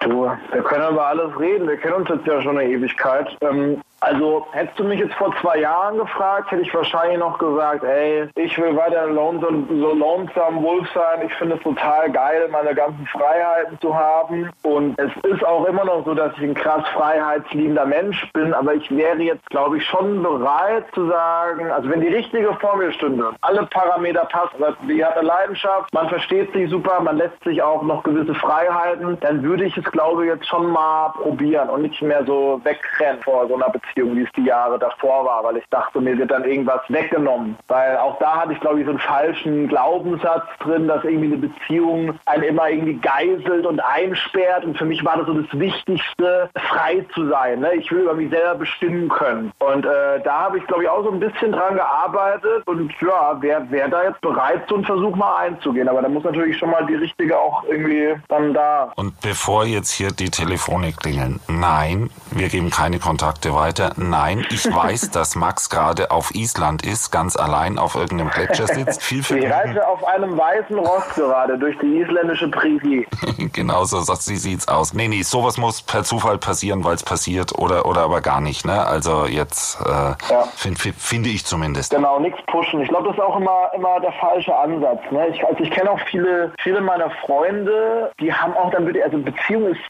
Du, 0.00 0.28
wir 0.52 0.62
können 0.62 0.92
über 0.92 1.06
alles 1.06 1.38
reden. 1.38 1.68
Wir 1.68 1.76
kennen 1.76 1.94
uns 1.94 2.08
jetzt 2.08 2.26
ja 2.26 2.42
schon 2.42 2.58
eine 2.58 2.68
Ewigkeit. 2.68 3.28
Ähm, 3.40 3.80
Also 4.02 4.44
hättest 4.50 4.76
du 4.80 4.84
mich 4.84 4.98
jetzt 4.98 5.14
vor 5.14 5.32
zwei 5.40 5.58
Jahren 5.58 5.96
gefragt, 5.96 6.50
hätte 6.50 6.62
ich 6.62 6.74
wahrscheinlich 6.74 7.18
noch 7.18 7.38
gesagt, 7.38 7.84
ey, 7.84 8.28
ich 8.34 8.58
will 8.58 8.76
weiter 8.76 9.06
lonesome, 9.06 9.64
so 9.68 9.94
lonesome 9.94 10.60
Wolf 10.60 10.88
sein. 10.92 11.24
Ich 11.24 11.32
finde 11.34 11.54
es 11.54 11.62
total 11.62 12.10
geil, 12.10 12.48
meine 12.50 12.74
ganzen 12.74 13.06
Freiheiten 13.06 13.78
zu 13.80 13.94
haben. 13.94 14.50
Und 14.64 14.98
es 14.98 15.12
ist 15.22 15.46
auch 15.46 15.66
immer 15.66 15.84
noch 15.84 16.04
so, 16.04 16.14
dass 16.14 16.32
ich 16.36 16.42
ein 16.42 16.54
krass 16.54 16.82
freiheitsliebender 16.88 17.86
Mensch 17.86 18.28
bin. 18.32 18.52
Aber 18.52 18.74
ich 18.74 18.90
wäre 18.90 19.22
jetzt, 19.22 19.48
glaube 19.50 19.78
ich, 19.78 19.84
schon 19.86 20.20
bereit 20.20 20.84
zu 20.94 21.06
sagen, 21.06 21.70
also 21.70 21.88
wenn 21.88 22.00
die 22.00 22.08
richtige 22.08 22.52
vor 22.54 22.76
mir 22.76 22.90
stünde, 22.90 23.30
alle 23.42 23.66
Parameter 23.66 24.24
passen, 24.24 24.64
also 24.64 24.76
die 24.88 25.04
hat 25.04 25.16
eine 25.16 25.28
Leidenschaft, 25.28 25.94
man 25.94 26.08
versteht 26.08 26.52
sich 26.52 26.68
super, 26.70 27.00
man 27.00 27.18
lässt 27.18 27.42
sich 27.44 27.62
auch 27.62 27.82
noch 27.82 28.02
gewisse 28.02 28.34
Freiheiten, 28.34 29.16
dann 29.20 29.44
würde 29.44 29.64
ich 29.64 29.76
es, 29.76 29.84
glaube 29.84 30.24
ich, 30.24 30.32
jetzt 30.32 30.48
schon 30.48 30.72
mal 30.72 31.10
probieren 31.10 31.70
und 31.70 31.82
nicht 31.82 32.02
mehr 32.02 32.24
so 32.26 32.60
wegrennen 32.64 33.22
vor 33.22 33.46
so 33.46 33.54
einer 33.54 33.70
Beziehung, 33.70 33.91
wie 33.96 34.22
es 34.22 34.32
die 34.36 34.44
Jahre 34.44 34.78
davor 34.78 35.24
war, 35.24 35.44
weil 35.44 35.56
ich 35.56 35.64
dachte, 35.70 36.00
mir 36.00 36.16
wird 36.16 36.30
dann 36.30 36.44
irgendwas 36.44 36.80
weggenommen. 36.88 37.56
Weil 37.68 37.96
auch 37.96 38.18
da 38.18 38.42
hatte 38.42 38.52
ich, 38.52 38.60
glaube 38.60 38.80
ich, 38.80 38.84
so 38.84 38.90
einen 38.90 39.00
falschen 39.00 39.68
Glaubenssatz 39.68 40.44
drin, 40.60 40.88
dass 40.88 41.04
irgendwie 41.04 41.32
eine 41.32 41.36
Beziehung 41.36 42.18
einen 42.26 42.42
immer 42.44 42.68
irgendwie 42.68 42.94
geiselt 42.94 43.66
und 43.66 43.80
einsperrt. 43.80 44.64
Und 44.64 44.78
für 44.78 44.84
mich 44.84 45.04
war 45.04 45.16
das 45.16 45.26
so 45.26 45.34
das 45.34 45.58
Wichtigste, 45.58 46.50
frei 46.56 47.04
zu 47.14 47.28
sein. 47.28 47.60
Ne? 47.60 47.74
Ich 47.74 47.90
will 47.90 48.00
über 48.00 48.14
mich 48.14 48.30
selber 48.30 48.56
bestimmen 48.56 49.08
können. 49.08 49.52
Und 49.58 49.84
äh, 49.84 50.20
da 50.22 50.40
habe 50.42 50.58
ich, 50.58 50.66
glaube 50.66 50.84
ich, 50.84 50.88
auch 50.88 51.04
so 51.04 51.10
ein 51.10 51.20
bisschen 51.20 51.52
dran 51.52 51.74
gearbeitet. 51.74 52.66
Und 52.66 52.92
ja, 53.00 53.36
wer, 53.40 53.66
wer 53.70 53.88
da 53.88 54.04
jetzt 54.04 54.20
bereit, 54.20 54.62
so 54.68 54.76
einen 54.76 54.84
Versuch 54.84 55.14
mal 55.16 55.36
einzugehen. 55.36 55.88
Aber 55.88 56.02
da 56.02 56.08
muss 56.08 56.24
natürlich 56.24 56.58
schon 56.58 56.70
mal 56.70 56.86
die 56.86 56.94
richtige 56.94 57.38
auch 57.38 57.64
irgendwie 57.64 58.14
dann 58.28 58.54
da. 58.54 58.92
Und 58.96 59.20
bevor 59.20 59.64
jetzt 59.64 59.90
hier 59.90 60.10
die 60.10 60.30
Telefone 60.30 60.92
klingeln, 60.92 61.40
nein, 61.48 62.10
wir 62.30 62.48
geben 62.48 62.70
keine 62.70 62.98
Kontakte 62.98 63.54
weiter. 63.54 63.81
Nein, 63.96 64.44
ich 64.50 64.64
weiß, 64.72 65.10
dass 65.10 65.34
Max 65.34 65.70
gerade 65.70 66.10
auf 66.10 66.34
Island 66.34 66.84
ist, 66.84 67.10
ganz 67.10 67.36
allein 67.36 67.78
auf 67.78 67.94
irgendeinem 67.94 68.30
Gletscher 68.30 68.66
sitzt. 68.66 69.02
Viel 69.02 69.20
Ich 69.20 69.50
reise 69.50 69.86
auf 69.86 70.04
einem 70.04 70.36
weißen 70.36 70.78
Ross 70.78 71.04
gerade 71.14 71.58
durch 71.58 71.76
die 71.78 71.98
isländische 72.00 72.48
Prärie. 72.48 73.06
genau 73.52 73.84
so 73.84 74.00
sagt 74.00 74.22
sie 74.22 74.36
sieht's 74.36 74.68
aus. 74.68 74.92
Nee, 74.94 75.08
nee, 75.08 75.22
sowas 75.22 75.58
muss 75.58 75.82
per 75.82 76.04
Zufall 76.04 76.38
passieren, 76.38 76.84
weil 76.84 76.94
es 76.94 77.02
passiert 77.02 77.58
oder 77.58 77.86
oder 77.86 78.02
aber 78.02 78.20
gar 78.20 78.40
nicht, 78.40 78.64
ne? 78.66 78.86
Also 78.86 79.26
jetzt 79.26 79.80
äh, 79.80 79.88
Ja. 80.32 80.44
find, 80.56 80.78
find, 80.78 80.94
finde 80.96 81.28
ich 81.30 81.44
zumindest. 81.44 81.92
Genau, 81.92 82.18
nichts 82.20 82.40
pushen. 82.46 82.80
Ich 82.80 82.88
glaube, 82.88 83.08
das 83.08 83.16
ist 83.16 83.22
auch 83.22 83.36
immer, 83.36 83.70
immer 83.74 84.00
der 84.00 84.12
falsche 84.12 84.54
Ansatz. 84.56 85.00
Ne? 85.10 85.28
Ich, 85.28 85.44
also 85.46 85.62
ich 85.62 85.70
kenne 85.70 85.90
auch 85.90 86.00
viele, 86.10 86.52
viele 86.62 86.80
meiner 86.80 87.10
Freunde, 87.26 88.10
die 88.20 88.32
haben 88.32 88.54
auch 88.56 88.70
dann 88.70 88.84
wirklich, 88.86 89.04
also 89.04 89.18
Beziehung 89.18 89.66
ist 89.66 89.80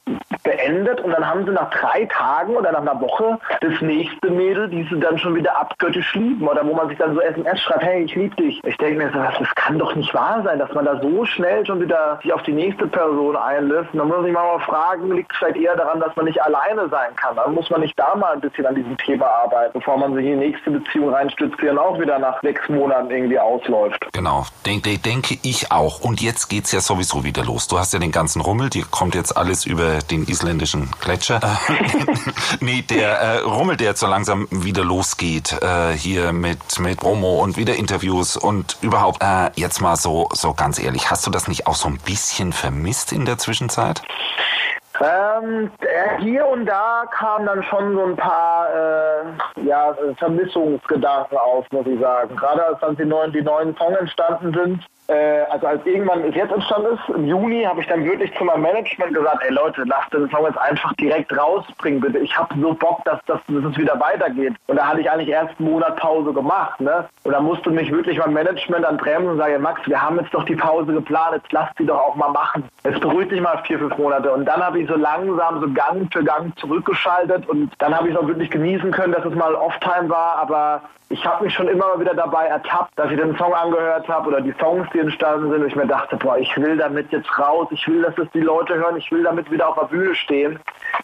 beendet 0.42 1.00
und 1.00 1.12
dann 1.12 1.26
haben 1.26 1.44
sie 1.44 1.52
nach 1.52 1.70
drei 1.70 2.06
Tagen 2.06 2.56
oder 2.56 2.72
nach 2.72 2.80
einer 2.80 3.00
Woche 3.00 3.38
das 3.60 3.80
nächste 3.80 4.30
Mädel, 4.30 4.68
die 4.68 4.86
sie 4.90 4.98
dann 5.00 5.18
schon 5.18 5.34
wieder 5.34 5.56
abgöttisch 5.58 6.14
lieben 6.14 6.46
oder 6.46 6.66
wo 6.66 6.74
man 6.74 6.88
sich 6.88 6.98
dann 6.98 7.14
so 7.14 7.20
SMS 7.20 7.60
schreibt, 7.60 7.82
hey, 7.82 8.04
ich 8.04 8.14
liebe 8.14 8.34
dich. 8.36 8.60
Ich 8.64 8.76
denke 8.78 9.04
mir 9.04 9.12
so, 9.12 9.18
das 9.18 9.54
kann 9.54 9.78
doch 9.78 9.94
nicht 9.94 10.12
wahr 10.14 10.42
sein, 10.44 10.58
dass 10.58 10.72
man 10.72 10.84
da 10.84 11.00
so 11.00 11.24
schnell 11.24 11.64
schon 11.66 11.80
wieder 11.80 12.18
sich 12.22 12.32
auf 12.32 12.42
die 12.42 12.52
nächste 12.52 12.86
Person 12.86 13.36
einlässt. 13.36 13.92
Und 13.92 14.00
dann 14.00 14.08
muss 14.08 14.24
sich 14.24 14.32
mal 14.32 14.58
fragen, 14.60 15.12
liegt 15.12 15.32
es 15.32 15.38
vielleicht 15.38 15.56
eher 15.56 15.76
daran, 15.76 16.00
dass 16.00 16.14
man 16.16 16.24
nicht 16.24 16.42
alleine 16.42 16.88
sein 16.88 17.14
kann. 17.16 17.36
Dann 17.36 17.54
muss 17.54 17.70
man 17.70 17.80
nicht 17.80 17.98
da 17.98 18.14
mal 18.14 18.32
ein 18.32 18.40
bisschen 18.40 18.66
an 18.66 18.74
diesem 18.74 18.96
Thema 18.98 19.26
arbeiten, 19.26 19.78
bevor 19.78 19.96
man 19.98 20.14
sich 20.14 20.24
in 20.24 20.40
die 20.40 20.46
nächste 20.46 20.70
Beziehung 20.70 21.10
reinstützt, 21.14 21.60
die 21.60 21.66
dann 21.66 21.78
auch 21.78 21.98
wieder 21.98 22.18
nach 22.18 22.40
sechs 22.42 22.68
Monaten 22.68 23.10
irgendwie 23.10 23.38
ausläuft. 23.38 24.06
Genau, 24.12 24.44
denk, 24.66 24.82
denk, 24.84 25.02
denke 25.02 25.38
ich 25.42 25.70
auch. 25.70 26.00
Und 26.00 26.20
jetzt 26.20 26.48
geht's 26.48 26.72
ja 26.72 26.80
sowieso 26.80 27.24
wieder 27.24 27.44
los. 27.44 27.68
Du 27.68 27.78
hast 27.78 27.92
ja 27.92 27.98
den 27.98 28.12
ganzen 28.12 28.40
Rummel, 28.40 28.70
dir 28.70 28.84
kommt 28.90 29.14
jetzt 29.14 29.36
alles 29.36 29.66
über 29.66 29.98
den 30.10 30.24
isländischen 30.32 30.90
Gletscher. 31.00 31.40
Nee, 32.60 32.82
der 32.82 33.08
äh, 33.18 33.38
Rummel, 33.38 33.76
der 33.76 33.88
jetzt 33.88 34.00
so 34.00 34.06
langsam 34.06 34.46
wieder 34.50 34.84
losgeht, 34.84 35.56
äh, 35.62 35.92
hier 35.92 36.32
mit, 36.32 36.78
mit 36.78 36.98
Promo 36.98 37.42
und 37.42 37.56
wieder 37.56 37.74
Interviews 37.74 38.36
und 38.36 38.76
überhaupt, 38.82 39.22
äh, 39.22 39.50
jetzt 39.56 39.80
mal 39.80 39.96
so, 39.96 40.28
so 40.32 40.54
ganz 40.54 40.78
ehrlich, 40.78 41.10
hast 41.10 41.26
du 41.26 41.30
das 41.30 41.48
nicht 41.48 41.66
auch 41.66 41.74
so 41.74 41.88
ein 41.88 41.98
bisschen 41.98 42.52
vermisst 42.52 43.12
in 43.12 43.24
der 43.24 43.38
Zwischenzeit? 43.38 44.02
Ähm, 45.00 45.70
äh, 45.80 46.22
hier 46.22 46.46
und 46.46 46.66
da 46.66 47.04
kamen 47.10 47.46
dann 47.46 47.62
schon 47.64 47.94
so 47.94 48.04
ein 48.04 48.16
paar 48.16 48.68
äh, 48.72 49.64
ja, 49.64 49.96
Vermissungsgedanken 50.18 51.38
auf, 51.38 51.66
muss 51.72 51.86
ich 51.86 51.98
sagen. 51.98 52.36
Gerade 52.36 52.64
als 52.66 52.80
dann 52.80 52.96
die 52.96 53.04
neuen, 53.04 53.32
die 53.32 53.42
neuen 53.42 53.76
Songs 53.76 53.96
entstanden 53.98 54.52
sind. 54.52 54.84
Äh, 55.08 55.42
also 55.50 55.66
als 55.66 55.84
irgendwann 55.84 56.24
es 56.24 56.34
jetzt 56.34 56.52
entstanden 56.52 56.94
ist, 56.94 57.14
im 57.14 57.26
Juni, 57.26 57.64
habe 57.64 57.80
ich 57.80 57.86
dann 57.88 58.04
wirklich 58.04 58.32
zu 58.36 58.44
meinem 58.44 58.62
Management 58.62 59.14
gesagt, 59.14 59.42
ey 59.46 59.52
Leute, 59.52 59.82
lasst 59.84 60.12
den 60.12 60.30
Song 60.30 60.44
jetzt 60.44 60.58
einfach 60.58 60.92
direkt 60.94 61.36
rausbringen, 61.36 62.00
bitte. 62.00 62.18
Ich 62.18 62.36
habe 62.36 62.54
so 62.60 62.72
Bock, 62.74 63.04
dass, 63.04 63.18
dass, 63.26 63.40
dass 63.48 63.64
es 63.64 63.78
wieder 63.78 63.98
weitergeht. 63.98 64.54
Und 64.68 64.76
da 64.76 64.86
hatte 64.86 65.00
ich 65.00 65.10
eigentlich 65.10 65.28
erst 65.28 65.58
einen 65.58 65.70
Monat 65.70 65.96
Pause 65.96 66.32
gemacht. 66.32 66.80
Ne? 66.80 67.08
Und 67.24 67.32
da 67.32 67.40
musste 67.40 67.70
mich 67.70 67.90
wirklich 67.90 68.18
mein 68.18 68.32
Management 68.32 68.84
dann 68.84 68.96
bremsen 68.96 69.30
und 69.30 69.38
sagen, 69.38 69.60
Max, 69.62 69.80
wir 69.86 70.00
haben 70.00 70.18
jetzt 70.18 70.32
doch 70.32 70.44
die 70.44 70.56
Pause 70.56 70.92
geplant, 70.92 71.34
jetzt 71.36 71.52
lasst 71.52 71.76
sie 71.78 71.86
doch 71.86 71.98
auch 71.98 72.14
mal 72.14 72.30
machen. 72.30 72.64
Jetzt 72.84 73.00
beruhigt 73.00 73.32
dich 73.32 73.40
mal 73.40 73.60
vier, 73.64 73.78
fünf 73.78 73.96
Monate. 73.98 74.32
Und 74.32 74.44
dann 74.44 74.64
habe 74.64 74.80
ich 74.80 74.88
so 74.88 74.96
langsam, 74.96 75.60
so 75.60 75.68
Gang 75.72 76.12
für 76.12 76.24
Gang 76.24 76.56
zurückgeschaltet 76.58 77.48
und 77.48 77.72
dann 77.78 77.96
habe 77.96 78.08
ich 78.08 78.14
es 78.14 78.20
auch 78.20 78.26
wirklich 78.26 78.50
genießen 78.50 78.90
können, 78.92 79.12
dass 79.12 79.24
es 79.24 79.34
mal 79.34 79.54
Off-Time 79.54 80.08
war, 80.08 80.36
aber 80.36 80.82
ich 81.12 81.24
habe 81.26 81.44
mich 81.44 81.54
schon 81.54 81.68
immer 81.68 82.00
wieder 82.00 82.14
dabei 82.14 82.46
ertappt, 82.46 82.92
dass 82.96 83.10
ich 83.10 83.18
den 83.18 83.36
Song 83.36 83.52
angehört 83.52 84.08
habe 84.08 84.28
oder 84.28 84.40
die 84.40 84.54
Songs, 84.58 84.88
die 84.94 85.00
entstanden 85.02 85.50
sind 85.50 85.62
und 85.62 85.68
ich 85.68 85.76
mir 85.76 85.86
dachte, 85.86 86.16
boah, 86.16 86.38
ich 86.38 86.56
will 86.56 86.76
damit 86.76 87.12
jetzt 87.12 87.28
raus, 87.38 87.68
ich 87.70 87.86
will, 87.86 88.02
dass 88.02 88.16
es 88.18 88.30
die 88.32 88.40
Leute 88.40 88.74
hören, 88.74 88.96
ich 88.96 89.10
will 89.10 89.22
damit 89.22 89.50
wieder 89.50 89.68
auf 89.68 89.78
der 89.78 89.86
Bühne 89.86 90.14
stehen. 90.14 90.58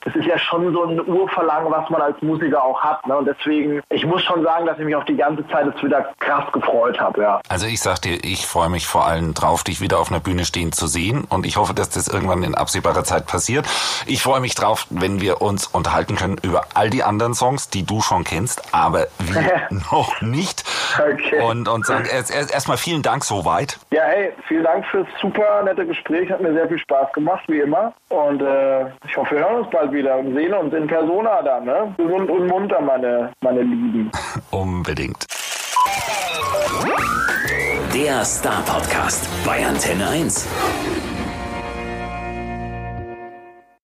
Das 0.05 0.15
ist 0.15 0.27
ja 0.27 0.39
schon 0.39 0.73
so 0.73 0.85
ein 0.85 1.01
Urverlangen, 1.01 1.71
was 1.71 1.89
man 1.91 2.01
als 2.01 2.21
Musiker 2.23 2.63
auch 2.63 2.81
hat. 2.81 3.07
Ne? 3.07 3.17
Und 3.17 3.27
deswegen, 3.27 3.83
ich 3.91 4.07
muss 4.07 4.23
schon 4.23 4.43
sagen, 4.43 4.67
dass 4.67 4.79
ich 4.79 4.85
mich 4.85 4.97
auf 4.97 5.05
die 5.05 5.17
ganze 5.17 5.47
Zeit 5.49 5.67
jetzt 5.67 5.83
wieder 5.83 6.13
krass 6.21 6.51
gefreut 6.53 6.99
habe, 7.01 7.21
ja. 7.21 7.41
Also 7.49 7.67
ich 7.67 7.81
sag 7.81 8.01
dir, 8.03 8.19
ich 8.23 8.47
freue 8.47 8.71
mich 8.71 8.87
vor 8.87 9.07
allem 9.07 9.35
drauf, 9.35 9.65
dich 9.65 9.81
wieder 9.81 9.99
auf 9.99 10.11
einer 10.11 10.21
Bühne 10.21 10.45
stehen 10.45 10.73
zu 10.73 10.87
sehen 10.87 11.25
und 11.29 11.47
ich 11.47 11.57
hoffe, 11.57 11.75
dass 11.75 11.91
das 11.91 12.09
irgendwann 12.09 12.43
in 12.43 12.55
absehbarer 12.55 13.05
Zeit 13.05 13.27
passiert. 13.27 13.67
Ich 14.07 14.23
freue 14.23 14.41
mich 14.41 14.55
drauf, 14.55 14.87
wenn 14.91 15.21
wir 15.21 15.43
uns 15.43 15.67
unterhalten 15.67 16.17
können 16.17 16.37
über 16.43 16.67
all 16.75 16.91
die 16.91 17.03
anderen 17.03 17.35
Songs, 17.35 17.69
die 17.69 17.85
du 17.85 18.01
schon 18.01 18.25
kennst, 18.25 18.75
aber 18.75 19.07
wir 19.19 19.69
noch 19.91 20.21
nicht. 20.21 20.65
Okay. 20.99 21.41
Und, 21.41 21.69
und 21.69 21.87
sagen 21.87 22.07
erst, 22.11 22.31
erst, 22.31 22.53
erstmal 22.53 22.77
vielen 22.77 23.03
Dank 23.03 23.25
soweit. 23.25 23.79
Ja, 23.90 24.03
hey, 24.05 24.33
vielen 24.46 24.64
Dank 24.64 24.85
fürs 24.87 25.07
super 25.20 25.62
nette 25.62 25.87
Gespräch. 25.87 26.31
Hat 26.31 26.42
mir 26.42 26.53
sehr 26.53 26.68
viel 26.68 26.79
Spaß 26.79 27.11
gemacht, 27.14 27.44
wie 27.48 27.61
immer. 27.61 27.94
Und 28.11 28.42
äh, 28.42 28.87
ich 29.07 29.16
hoffe, 29.16 29.37
wir 29.37 29.40
hören 29.40 29.61
uns 29.61 29.70
bald 29.70 29.92
wieder 29.92 30.18
und 30.18 30.35
sehen 30.35 30.53
uns 30.53 30.74
in 30.74 30.87
Persona 30.87 31.40
dann. 31.42 31.64
Ne? 31.64 31.94
Gesund 31.96 32.31
und 32.31 32.46
munter, 32.48 32.83
meine, 32.83 33.33
meine 33.40 33.62
Lieben. 33.62 34.11
Unbedingt. 34.51 35.27
Der 37.94 38.24
Star 38.24 38.62
Podcast 38.66 39.27
bei 39.46 39.64
Antenne 39.64 40.07
1. 40.09 40.98